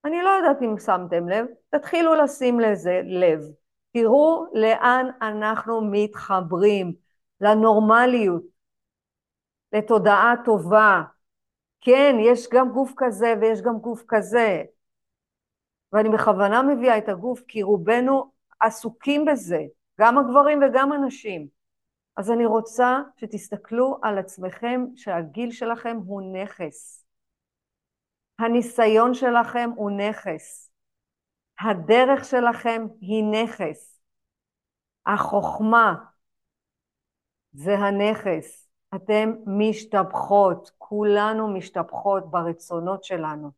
אני 0.04 0.22
לא 0.22 0.28
יודעת 0.28 0.62
אם 0.62 0.78
שמתם 0.78 1.28
לב, 1.28 1.46
תתחילו 1.70 2.14
לשים 2.14 2.60
לזה 2.60 3.00
לב. 3.04 3.40
תראו 3.92 4.46
לאן 4.52 5.06
אנחנו 5.22 5.80
מתחברים, 5.90 6.92
לנורמליות, 7.40 8.42
לתודעה 9.72 10.34
טובה, 10.44 11.02
כן, 11.80 12.16
יש 12.20 12.48
גם 12.52 12.70
גוף 12.72 12.92
כזה 12.96 13.34
ויש 13.40 13.62
גם 13.62 13.78
גוף 13.78 14.02
כזה. 14.08 14.62
ואני 15.92 16.08
בכוונה 16.08 16.62
מביאה 16.62 16.98
את 16.98 17.08
הגוף 17.08 17.40
כי 17.48 17.62
רובנו 17.62 18.32
עסוקים 18.60 19.24
בזה, 19.24 19.60
גם 20.00 20.18
הגברים 20.18 20.60
וגם 20.62 20.92
הנשים. 20.92 21.53
אז 22.16 22.30
אני 22.30 22.46
רוצה 22.46 22.98
שתסתכלו 23.16 23.98
על 24.02 24.18
עצמכם 24.18 24.84
שהגיל 24.96 25.50
שלכם 25.50 25.96
הוא 26.06 26.22
נכס. 26.42 27.04
הניסיון 28.38 29.14
שלכם 29.14 29.70
הוא 29.76 29.90
נכס. 29.90 30.70
הדרך 31.60 32.24
שלכם 32.24 32.86
היא 33.00 33.24
נכס. 33.24 34.00
החוכמה 35.06 35.94
זה 37.52 37.78
הנכס. 37.78 38.68
אתן 38.94 39.32
משתבחות, 39.46 40.70
כולנו 40.78 41.48
משתבחות 41.48 42.30
ברצונות 42.30 43.04
שלנו, 43.04 43.50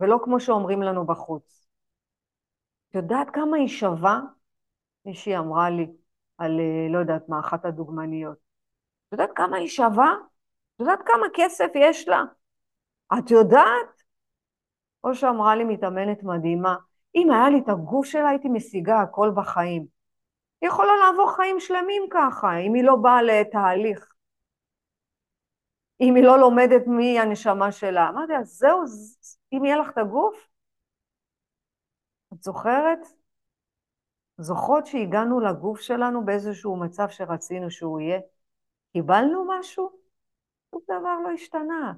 ולא 0.00 0.18
כמו 0.24 0.40
שאומרים 0.40 0.82
לנו 0.82 1.06
בחוץ. 1.06 1.66
את 2.90 2.94
יודעת 2.94 3.30
כמה 3.30 3.56
היא 3.56 3.68
שווה? 3.68 4.20
מישהי 5.04 5.38
אמרה 5.38 5.70
לי 5.70 5.86
על, 6.38 6.60
אה, 6.60 6.92
לא 6.92 6.98
יודעת 6.98 7.28
מה, 7.28 7.40
אחת 7.40 7.64
הדוגמניות. 7.64 8.36
את 9.08 9.12
יודעת 9.12 9.30
כמה 9.34 9.56
היא 9.56 9.68
שווה? 9.68 10.14
את 10.74 10.80
יודעת 10.80 10.98
כמה 11.06 11.26
כסף 11.34 11.68
יש 11.74 12.08
לה? 12.08 12.22
את 13.18 13.30
יודעת? 13.30 14.02
או 15.04 15.14
שאמרה 15.14 15.56
לי 15.56 15.64
מתאמנת 15.64 16.22
מדהימה, 16.22 16.76
אם 17.14 17.30
היה 17.30 17.50
לי 17.50 17.58
את 17.58 17.68
הגוף 17.68 18.06
שלה 18.06 18.28
הייתי 18.28 18.48
משיגה 18.48 19.00
הכל 19.00 19.30
בחיים. 19.34 19.86
היא 20.60 20.68
יכולה 20.68 20.92
לעבור 20.96 21.36
חיים 21.36 21.60
שלמים 21.60 22.02
ככה, 22.10 22.58
אם 22.58 22.74
היא 22.74 22.84
לא 22.84 22.96
באה 22.96 23.22
לתהליך 23.22 24.14
אם 26.00 26.14
היא 26.14 26.24
לא 26.24 26.38
לומדת 26.38 26.86
מי 26.86 27.20
הנשמה 27.20 27.72
שלה. 27.72 28.08
אמרתי 28.08 28.32
לה, 28.32 28.44
זהו, 28.44 28.84
אם 29.52 29.64
יהיה 29.64 29.76
לך 29.76 29.90
את 29.90 29.98
הגוף? 29.98 30.48
את 32.32 32.42
זוכרת? 32.42 32.98
זוכרות 34.38 34.86
שהגענו 34.86 35.40
לגוף 35.40 35.80
שלנו 35.80 36.24
באיזשהו 36.24 36.76
מצב 36.76 37.08
שרצינו 37.08 37.70
שהוא 37.70 38.00
יהיה? 38.00 38.20
קיבלנו 38.92 39.44
משהו? 39.48 39.90
שום 40.70 40.80
דבר 40.84 41.18
לא 41.24 41.30
השתנה. 41.34 41.92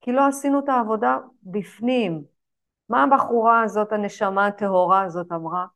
כי 0.00 0.12
לא 0.12 0.26
עשינו 0.26 0.58
את 0.58 0.68
העבודה 0.68 1.18
בפנים. 1.42 2.24
מה 2.88 3.02
הבחורה 3.02 3.62
הזאת, 3.62 3.92
הנשמה 3.92 4.46
הטהורה 4.46 5.02
הזאת 5.02 5.32
אמרה? 5.32 5.66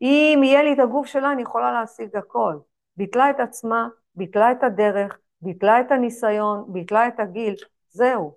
אם 0.00 0.40
יהיה 0.44 0.62
לי 0.62 0.72
את 0.72 0.78
הגוף 0.78 1.06
שלה, 1.06 1.32
אני 1.32 1.42
יכולה 1.42 1.72
להשיג 1.72 2.16
הכל. 2.16 2.58
ביטלה 2.96 3.30
את 3.30 3.40
עצמה, 3.40 3.88
ביטלה 4.14 4.52
את 4.52 4.62
הדרך, 4.62 5.18
ביטלה 5.40 5.80
את 5.80 5.90
הניסיון, 5.90 6.72
ביטלה 6.72 7.08
את 7.08 7.20
הגיל, 7.20 7.54
זהו. 7.88 8.36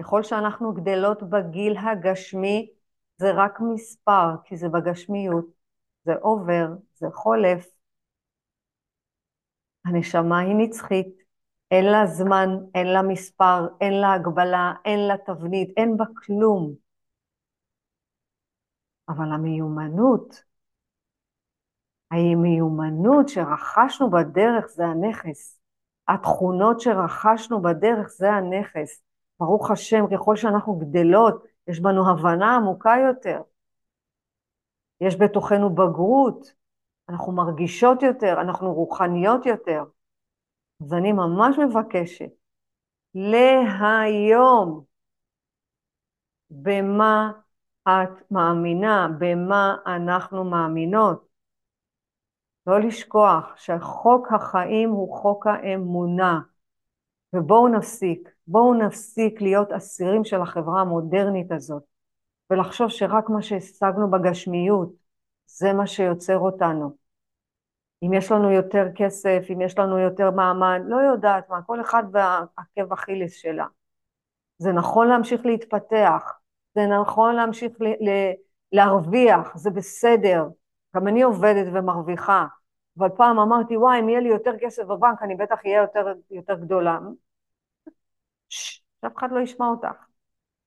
ככל 0.00 0.22
שאנחנו 0.22 0.72
גדלות 0.74 1.22
בגיל 1.22 1.76
הגשמי, 1.76 2.70
זה 3.18 3.30
רק 3.36 3.58
מספר, 3.60 4.36
כי 4.44 4.56
זה 4.56 4.68
בגשמיות, 4.68 5.46
זה 6.04 6.12
עובר, 6.20 6.66
זה 6.94 7.06
חולף. 7.12 7.66
הנשמה 9.84 10.38
היא 10.38 10.54
נצחית, 10.58 11.22
אין 11.70 11.84
לה 11.84 12.06
זמן, 12.06 12.48
אין 12.74 12.86
לה 12.86 13.02
מספר, 13.02 13.68
אין 13.80 13.92
לה 14.00 14.12
הגבלה, 14.12 14.72
אין 14.84 14.98
לה 15.08 15.14
תבנית, 15.26 15.70
אין 15.76 15.96
בה 15.96 16.04
כלום. 16.26 16.74
אבל 19.08 19.32
המיומנות, 19.32 20.42
המיומנות 22.10 23.28
שרכשנו 23.28 24.10
בדרך 24.10 24.66
זה 24.66 24.84
הנכס. 24.84 25.60
התכונות 26.08 26.80
שרכשנו 26.80 27.62
בדרך 27.62 28.08
זה 28.08 28.30
הנכס. 28.30 29.02
ברוך 29.40 29.70
השם, 29.70 30.04
ככל 30.12 30.36
שאנחנו 30.36 30.76
גדלות, 30.76 31.44
יש 31.68 31.80
בנו 31.80 32.10
הבנה 32.10 32.56
עמוקה 32.56 32.94
יותר. 33.08 33.40
יש 35.00 35.16
בתוכנו 35.16 35.74
בגרות, 35.74 36.52
אנחנו 37.08 37.32
מרגישות 37.32 38.02
יותר, 38.02 38.40
אנחנו 38.40 38.74
רוחניות 38.74 39.46
יותר. 39.46 39.82
אז 40.82 40.94
אני 40.94 41.12
ממש 41.12 41.56
מבקשת 41.58 42.30
להיום 43.14 44.84
במה 46.50 47.32
את 47.88 48.30
מאמינה, 48.30 49.08
במה 49.18 49.76
אנחנו 49.86 50.44
מאמינות. 50.44 51.28
לא 52.66 52.80
לשכוח 52.80 53.56
שחוק 53.56 54.32
החיים 54.32 54.90
הוא 54.90 55.16
חוק 55.16 55.46
האמונה. 55.46 56.40
ובואו 57.32 57.68
נפסיק, 57.68 58.28
בואו 58.50 58.74
נפסיק 58.74 59.40
להיות 59.40 59.72
אסירים 59.72 60.24
של 60.24 60.40
החברה 60.40 60.80
המודרנית 60.80 61.52
הזאת, 61.52 61.82
ולחשוב 62.50 62.88
שרק 62.88 63.28
מה 63.28 63.42
שהשגנו 63.42 64.10
בגשמיות, 64.10 64.92
זה 65.46 65.72
מה 65.72 65.86
שיוצר 65.86 66.38
אותנו. 66.38 66.96
אם 68.02 68.12
יש 68.12 68.32
לנו 68.32 68.50
יותר 68.50 68.86
כסף, 68.94 69.42
אם 69.52 69.60
יש 69.60 69.78
לנו 69.78 69.98
יותר 69.98 70.30
מעמד, 70.30 70.80
לא 70.86 70.96
יודעת 70.96 71.50
מה, 71.50 71.62
כל 71.62 71.80
אחד 71.80 72.02
והעקב 72.12 72.92
אכילס 72.92 73.32
שלה. 73.32 73.66
זה 74.58 74.72
נכון 74.72 75.08
להמשיך 75.08 75.46
להתפתח, 75.46 76.32
זה 76.74 76.86
נכון 76.86 77.34
להמשיך 77.34 77.72
ל- 77.80 78.08
ל- 78.08 78.32
להרוויח, 78.72 79.56
זה 79.56 79.70
בסדר. 79.70 80.44
גם 80.96 81.08
אני 81.08 81.22
עובדת 81.22 81.66
ומרוויחה, 81.72 82.46
אבל 82.98 83.08
פעם 83.16 83.38
אמרתי, 83.38 83.76
וואי, 83.76 84.00
אם 84.00 84.08
יהיה 84.08 84.20
לי 84.20 84.28
יותר 84.28 84.52
כסף 84.60 84.84
בבנק, 84.84 85.22
אני 85.22 85.34
בטח 85.34 85.58
אהיה 85.64 85.80
יותר, 85.82 86.12
יותר 86.30 86.54
גדולה. 86.54 86.98
שאף 88.48 89.16
אחד 89.16 89.28
לא 89.32 89.40
ישמע 89.40 89.66
אותך. 89.66 90.04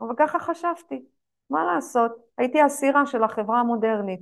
אבל 0.02 0.16
ככה 0.18 0.40
חשבתי, 0.40 1.06
מה 1.50 1.66
לעשות? 1.66 2.12
הייתי 2.38 2.66
אסירה 2.66 3.06
של 3.06 3.24
החברה 3.24 3.60
המודרנית. 3.60 4.20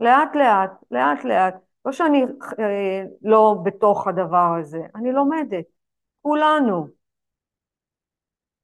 לאט 0.00 0.36
לאט, 0.36 0.70
לאט 0.90 1.24
לאט, 1.24 1.54
לא 1.84 1.92
שאני 1.92 2.24
אה, 2.58 3.02
לא 3.22 3.56
בתוך 3.64 4.06
הדבר 4.06 4.56
הזה, 4.60 4.80
אני 4.94 5.12
לומדת. 5.12 5.64
כולנו. 6.22 6.88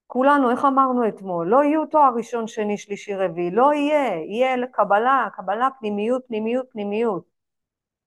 כולנו, 0.06 0.50
איך 0.50 0.64
אמרנו 0.64 1.08
אתמול? 1.08 1.48
לא 1.48 1.64
יהיו 1.64 1.86
תואר 1.86 2.10
ראשון, 2.16 2.46
שני, 2.46 2.78
שלישי, 2.78 3.14
רביעי, 3.14 3.50
לא 3.50 3.74
יהיה, 3.74 4.14
יהיה 4.14 4.66
קבלה, 4.72 5.28
קבלה, 5.36 5.68
פנימיות, 5.78 6.22
פנימיות, 6.28 6.66
פנימיות. 6.72 7.24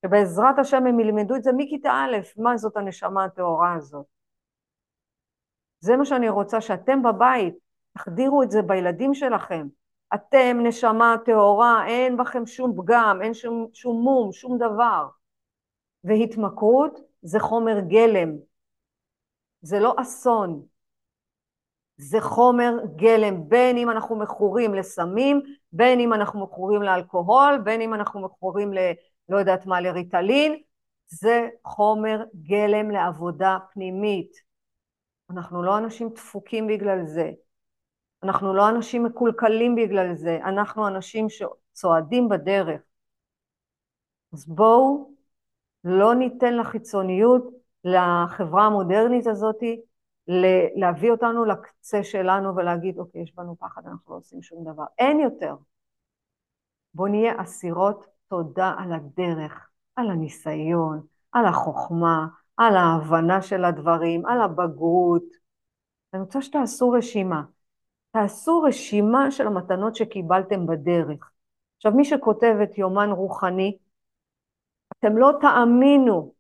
שבעזרת 0.06 0.60
השם 0.60 0.88
הם 0.88 1.00
ילמדו 1.00 1.36
את 1.36 1.44
זה 1.44 1.52
מכיתה 1.58 1.92
א', 1.92 2.18
מה 2.38 2.58
זאת 2.58 2.78
הנשמה 2.78 3.24
הטהורה 3.24 3.74
הזאת. 3.74 4.15
זה 5.80 5.98
מה 5.98 6.06
שאני 6.06 6.30
רוצה, 6.30 6.62
שאתם 6.62 7.04
בבית 7.04 7.54
תחדירו 7.94 8.44
את 8.44 8.52
זה 8.52 8.62
בילדים 8.62 9.14
שלכם. 9.14 9.68
אתם 10.14 10.58
נשמה 10.64 11.16
טהורה, 11.26 11.88
אין 11.88 12.18
בכם 12.18 12.46
שום 12.46 12.74
פגם, 12.78 13.20
אין 13.22 13.34
שום, 13.34 13.68
שום 13.74 14.02
מום, 14.04 14.32
שום 14.32 14.58
דבר. 14.58 15.08
והתמכרות 16.04 17.00
זה 17.22 17.40
חומר 17.40 17.80
גלם, 17.80 18.30
זה 19.62 19.80
לא 19.80 19.96
אסון, 19.98 20.66
זה 21.98 22.22
חומר 22.22 22.74
גלם, 22.96 23.50
בין 23.50 23.78
אם 23.78 23.90
אנחנו 23.90 24.16
מכורים 24.16 24.76
לסמים, 24.76 25.42
בין 25.72 26.00
אם 26.00 26.14
אנחנו 26.14 26.44
מכורים 26.44 26.82
לאלכוהול, 26.82 27.58
בין 27.64 27.82
אם 27.82 27.94
אנחנו 27.94 28.22
מכורים 28.22 28.74
ל... 28.74 28.78
לא 29.30 29.38
יודעת 29.38 29.66
מה, 29.66 29.82
לריטלין, 29.82 30.62
זה 31.08 31.48
חומר 31.66 32.24
גלם 32.36 32.92
לעבודה 32.92 33.58
פנימית. 33.74 34.45
אנחנו 35.30 35.64
לא 35.64 35.78
אנשים 35.78 36.10
דפוקים 36.10 36.68
בגלל 36.68 37.06
זה. 37.06 37.32
אנחנו 38.24 38.54
לא 38.54 38.70
אנשים 38.70 39.04
מקולקלים 39.04 39.76
בגלל 39.76 40.16
זה, 40.16 40.40
אנחנו 40.44 40.88
אנשים 40.88 41.28
שצועדים 41.30 42.30
בדרך. 42.30 42.82
אז 44.34 44.48
בואו 44.48 45.12
לא 45.84 46.16
ניתן 46.16 46.58
לחיצוניות, 46.58 47.44
לחברה 47.84 48.66
המודרנית 48.66 49.28
הזאת, 49.28 49.64
להביא 50.76 51.12
אותנו 51.12 51.46
לקצה 51.46 52.04
שלנו 52.04 52.56
ולהגיד, 52.56 53.00
אוקיי, 53.00 53.22
יש 53.22 53.36
בנו 53.36 53.56
פחד, 53.60 53.82
אנחנו 53.88 54.14
לא 54.14 54.18
עושים 54.18 54.42
שום 54.42 54.64
דבר. 54.74 54.84
אין 55.00 55.20
יותר. 55.20 55.56
בואו 56.94 57.08
נהיה 57.08 57.42
אסירות 57.42 58.06
תודה 58.28 58.76
על 58.78 58.94
הדרך, 58.94 59.70
על 59.96 60.10
הניסיון, 60.10 61.02
על 61.32 61.46
החוכמה, 61.46 62.28
על 62.58 62.76
ההבנה 62.76 63.42
של 63.42 63.66
הדברים, 63.66 64.26
על 64.26 64.42
הבגרות. 64.42 65.24
אני 66.14 66.22
רוצה 66.22 66.42
שתעשו 66.42 66.92
רשימה. 66.92 67.44
תעשו 68.12 68.62
רשימה 68.62 69.32
של 69.32 69.48
המתנות 69.48 69.96
שקיבלתם 69.96 70.66
בדרך. 70.68 71.32
עכשיו, 71.78 71.92
מי 71.92 72.06
שכותב 72.06 72.56
את 72.64 72.78
יומן 72.78 73.10
רוחני, 73.10 73.78
אתם 75.00 75.18
לא 75.18 75.32
תאמינו 75.42 76.34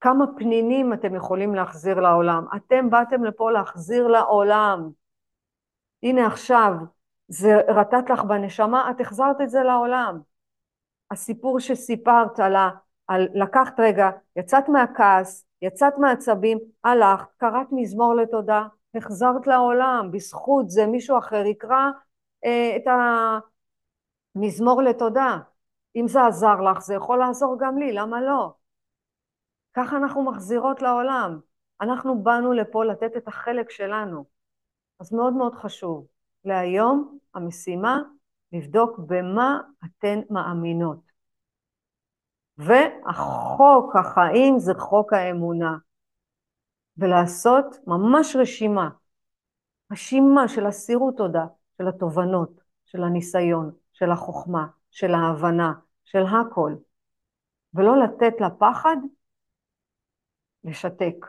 כמה 0.00 0.24
פנינים 0.36 0.92
אתם 0.92 1.14
יכולים 1.14 1.54
להחזיר 1.54 2.00
לעולם. 2.00 2.44
אתם 2.56 2.90
באתם 2.90 3.24
לפה 3.24 3.50
להחזיר 3.50 4.06
לעולם. 4.06 4.90
הנה 6.02 6.26
עכשיו, 6.26 6.72
זה 7.28 7.56
רטט 7.68 8.10
לך 8.10 8.24
בנשמה, 8.24 8.90
את 8.90 9.00
החזרת 9.00 9.40
את 9.40 9.50
זה 9.50 9.62
לעולם. 9.62 10.20
הסיפור 11.10 11.60
שסיפרת 11.60 12.40
על, 12.40 12.56
ה, 12.56 12.70
על 13.10 13.28
לקחת 13.34 13.80
רגע, 13.80 14.10
יצאת 14.36 14.68
מהכעס, 14.68 15.46
יצאת 15.62 15.92
מעצבים, 15.98 16.58
הלכת, 16.84 17.26
קראת 17.36 17.66
מזמור 17.72 18.14
לתודה, 18.14 18.66
החזרת 18.94 19.46
לעולם, 19.46 20.10
בזכות 20.12 20.70
זה 20.70 20.86
מישהו 20.86 21.18
אחר 21.18 21.46
יקרא 21.46 21.90
אה, 22.44 22.76
את 22.76 22.82
המזמור 24.36 24.82
לתודה. 24.82 25.38
אם 25.96 26.08
זה 26.08 26.26
עזר 26.26 26.60
לך, 26.60 26.80
זה 26.80 26.94
יכול 26.94 27.18
לעזור 27.18 27.56
גם 27.60 27.78
לי, 27.78 27.92
למה 27.92 28.20
לא? 28.20 28.52
ככה 29.74 29.96
אנחנו 29.96 30.22
מחזירות 30.22 30.82
לעולם. 30.82 31.40
אנחנו 31.80 32.22
באנו 32.22 32.52
לפה 32.52 32.84
לתת 32.84 33.16
את 33.16 33.28
החלק 33.28 33.70
שלנו. 33.70 34.24
אז 35.00 35.12
מאוד 35.12 35.32
מאוד 35.32 35.54
חשוב. 35.54 36.06
להיום 36.44 37.18
המשימה 37.34 38.02
לבדוק 38.52 38.98
במה 38.98 39.60
אתן 39.84 40.20
מאמינות. 40.30 41.09
והחוק 42.66 43.96
החיים 43.96 44.58
זה 44.58 44.72
חוק 44.78 45.12
האמונה. 45.12 45.76
ולעשות 46.98 47.76
ממש 47.86 48.36
רשימה, 48.36 48.88
רשימה 49.92 50.48
של 50.48 50.68
אסירות 50.68 51.16
תודה, 51.16 51.46
של 51.78 51.88
התובנות, 51.88 52.60
של 52.86 53.02
הניסיון, 53.02 53.70
של 53.92 54.10
החוכמה, 54.10 54.66
של 54.90 55.14
ההבנה, 55.14 55.72
של 56.04 56.22
הכל, 56.26 56.74
ולא 57.74 57.96
לתת 57.96 58.40
לפחד 58.40 58.96
לשתק. 60.64 61.26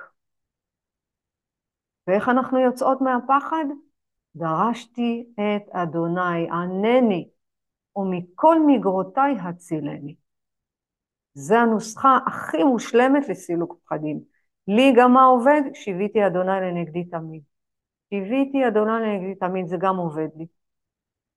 ואיך 2.08 2.30
אנחנו 2.30 2.60
יוצאות 2.60 3.02
מהפחד? 3.02 3.66
דרשתי 4.36 5.34
את 5.34 5.70
אדוני, 5.70 6.50
ענני, 6.52 7.30
ומכל 7.96 8.56
מגרותיי 8.68 9.36
הצילני. 9.40 10.16
זה 11.34 11.60
הנוסחה 11.60 12.18
הכי 12.28 12.64
מושלמת 12.64 13.30
לסילוק 13.30 13.78
פחדים. 13.86 14.20
לי 14.68 14.94
גם 14.98 15.14
מה 15.14 15.24
עובד? 15.24 15.62
שיוויתי 15.74 16.28
אדוני 16.28 16.52
לנגדי 16.62 17.06
תמיד. 17.06 17.42
שיוויתי 18.10 18.68
אדוני 18.68 18.92
לנגדי 18.92 19.36
תמיד, 19.36 19.68
זה 19.68 19.78
גם 19.80 19.98
עובד 19.98 20.28
לי. 20.36 20.46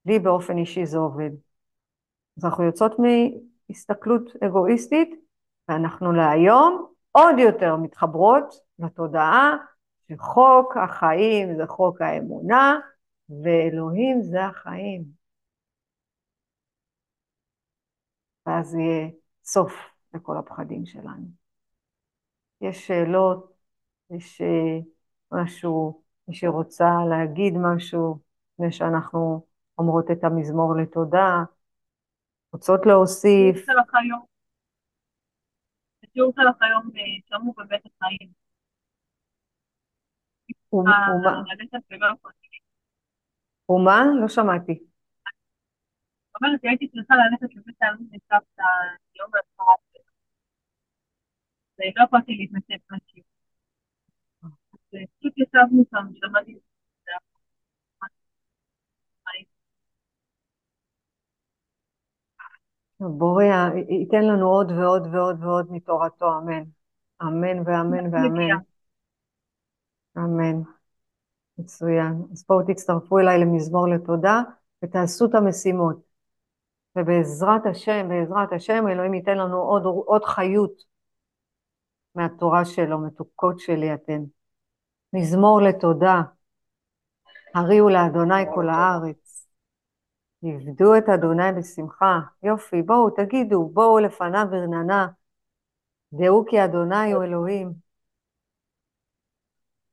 לי 0.06 0.18
באופן 0.18 0.58
אישי 0.58 0.86
זה 0.86 0.98
עובד. 0.98 1.30
אז 2.38 2.44
אנחנו 2.44 2.64
יוצאות 2.64 2.92
מהסתכלות 2.98 4.22
אגואיסטית, 4.44 5.14
ואנחנו 5.68 6.12
להיום 6.12 6.86
עוד 7.12 7.38
יותר 7.38 7.76
מתחברות 7.76 8.54
לתודעה 8.78 9.56
שחוק 10.08 10.76
החיים 10.76 11.56
זה 11.56 11.66
חוק 11.66 12.00
האמונה, 12.00 12.78
ואלוהים 13.28 14.22
זה 14.22 14.44
החיים. 14.44 15.04
ואז 18.46 18.74
יהיה 18.74 19.08
סוף 19.44 19.72
לכל 20.14 20.36
הפחדים 20.36 20.86
שלנו. 20.86 21.26
יש 22.60 22.86
שאלות, 22.86 23.52
יש 24.10 24.40
אה, 24.40 24.78
משהו, 25.32 26.02
מי 26.28 26.34
שרוצה 26.34 26.90
להגיד 27.10 27.54
משהו, 27.60 28.18
לפני 28.52 28.72
שאנחנו 28.72 29.46
אומרות 29.78 30.10
את 30.10 30.24
המזמור 30.24 30.76
לתודה, 30.76 31.42
רוצות 32.52 32.86
להוסיף. 32.86 33.56
השיעור 36.04 36.32
שלך 36.36 36.62
היום 36.62 36.90
אה, 36.96 37.38
שמעו 37.38 37.54
בבית 37.56 37.82
החיים. 37.86 38.28
ומה? 43.68 44.04
לא 44.20 44.28
שמעתי. 44.28 44.93
אומרת 46.36 46.60
שהייתי 46.62 46.88
צריכה 46.88 47.14
ללכת 47.14 47.56
לבית 47.56 47.82
העלמין 47.82 48.08
לסבתא 48.12 48.62
יום 49.18 49.30
ההצהרה 49.34 49.74
שלה. 49.92 50.10
ולא 51.78 52.04
יכולתי 52.06 52.32
להתנצל 52.32 52.74
מהשיעור. 52.90 53.26
אז 54.42 55.08
פשוט 55.18 55.34
ישבנו 55.38 55.84
שם, 55.90 56.06
שמעתי 56.14 56.58
בורא 63.00 63.44
ייתן 63.88 64.24
לנו 64.24 64.48
עוד 64.48 64.70
ועוד 64.70 65.06
ועוד 65.12 65.42
ועוד 65.42 65.72
מתורתו, 65.72 66.38
אמן. 66.38 66.62
אמן 67.22 67.58
ואמן 67.66 68.14
ואמן. 68.14 68.48
אמן. 70.16 70.62
מצוין. 71.58 72.22
אז 72.32 72.44
בואו 72.48 72.66
תצטרפו 72.66 73.18
אליי 73.18 73.38
למזמור 73.38 73.88
לתודה 73.88 74.42
ותעשו 74.84 75.26
את 75.26 75.34
המשימות. 75.34 76.13
ובעזרת 76.96 77.66
השם, 77.66 78.08
בעזרת 78.08 78.52
השם, 78.52 78.88
אלוהים 78.88 79.14
ייתן 79.14 79.38
לנו 79.38 79.56
עוד, 79.56 79.82
עוד 79.84 80.24
חיות 80.24 80.82
מהתורה 82.14 82.64
שלו, 82.64 82.98
מתוקות 82.98 83.58
שלי 83.58 83.94
אתן. 83.94 84.22
מזמור 85.12 85.60
לתודה. 85.62 86.22
הריעו 87.54 87.88
לאדוני 87.88 88.44
כל 88.54 88.68
הארץ. 88.68 89.48
עבדו 90.44 90.96
את 90.98 91.08
אדוני 91.08 91.52
בשמחה. 91.58 92.18
יופי, 92.42 92.82
בואו, 92.82 93.10
תגידו, 93.10 93.68
בואו 93.72 93.98
לפניו 93.98 94.46
ברננה. 94.50 95.08
דעו 96.12 96.44
כי 96.48 96.64
אדוני 96.64 97.12
הוא 97.12 97.24
אלוהים. 97.24 97.72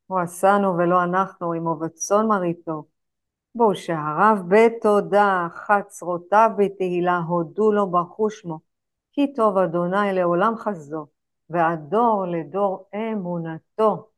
הוא 0.07 0.19
עשנו 0.19 0.77
ולא 0.77 1.03
אנחנו, 1.03 1.53
עמו 1.53 1.79
וצאן 1.81 2.27
מרעיתו. 2.27 2.90
בואו 3.55 3.75
שעריו 3.75 4.35
בתודה, 4.47 5.47
חצרותיו 5.53 6.49
בתהילה, 6.57 7.17
הודו 7.17 7.71
לו 7.71 7.91
ברכו 7.91 8.29
שמו. 8.29 8.59
כי 9.11 9.33
טוב 9.33 9.57
אדוני 9.57 10.13
לעולם 10.13 10.53
חסדו, 10.57 11.07
ועד 11.49 11.87
דור 11.87 12.25
ודור 12.27 12.89
אמונתו. 12.95 14.09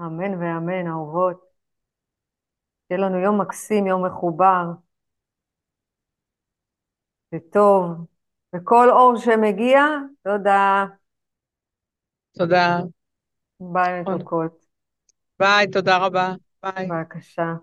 אמן 0.00 0.34
ואמן, 0.40 0.86
אהובות. 0.86 1.46
שיהיה 2.88 3.00
לנו 3.00 3.18
יום 3.18 3.40
מקסים, 3.40 3.86
יום 3.86 4.06
מחובר, 4.06 4.64
וטוב, 7.34 8.06
וכל 8.56 8.90
אור 8.90 9.16
שמגיע, 9.16 9.80
תודה. 10.22 10.84
תודה. 12.38 12.78
ביי 13.60 14.00
מתוקות. 14.00 14.66
ביי, 15.38 15.70
תודה 15.70 15.98
רבה. 15.98 16.34
ביי. 16.62 16.88
בבקשה. 16.88 17.54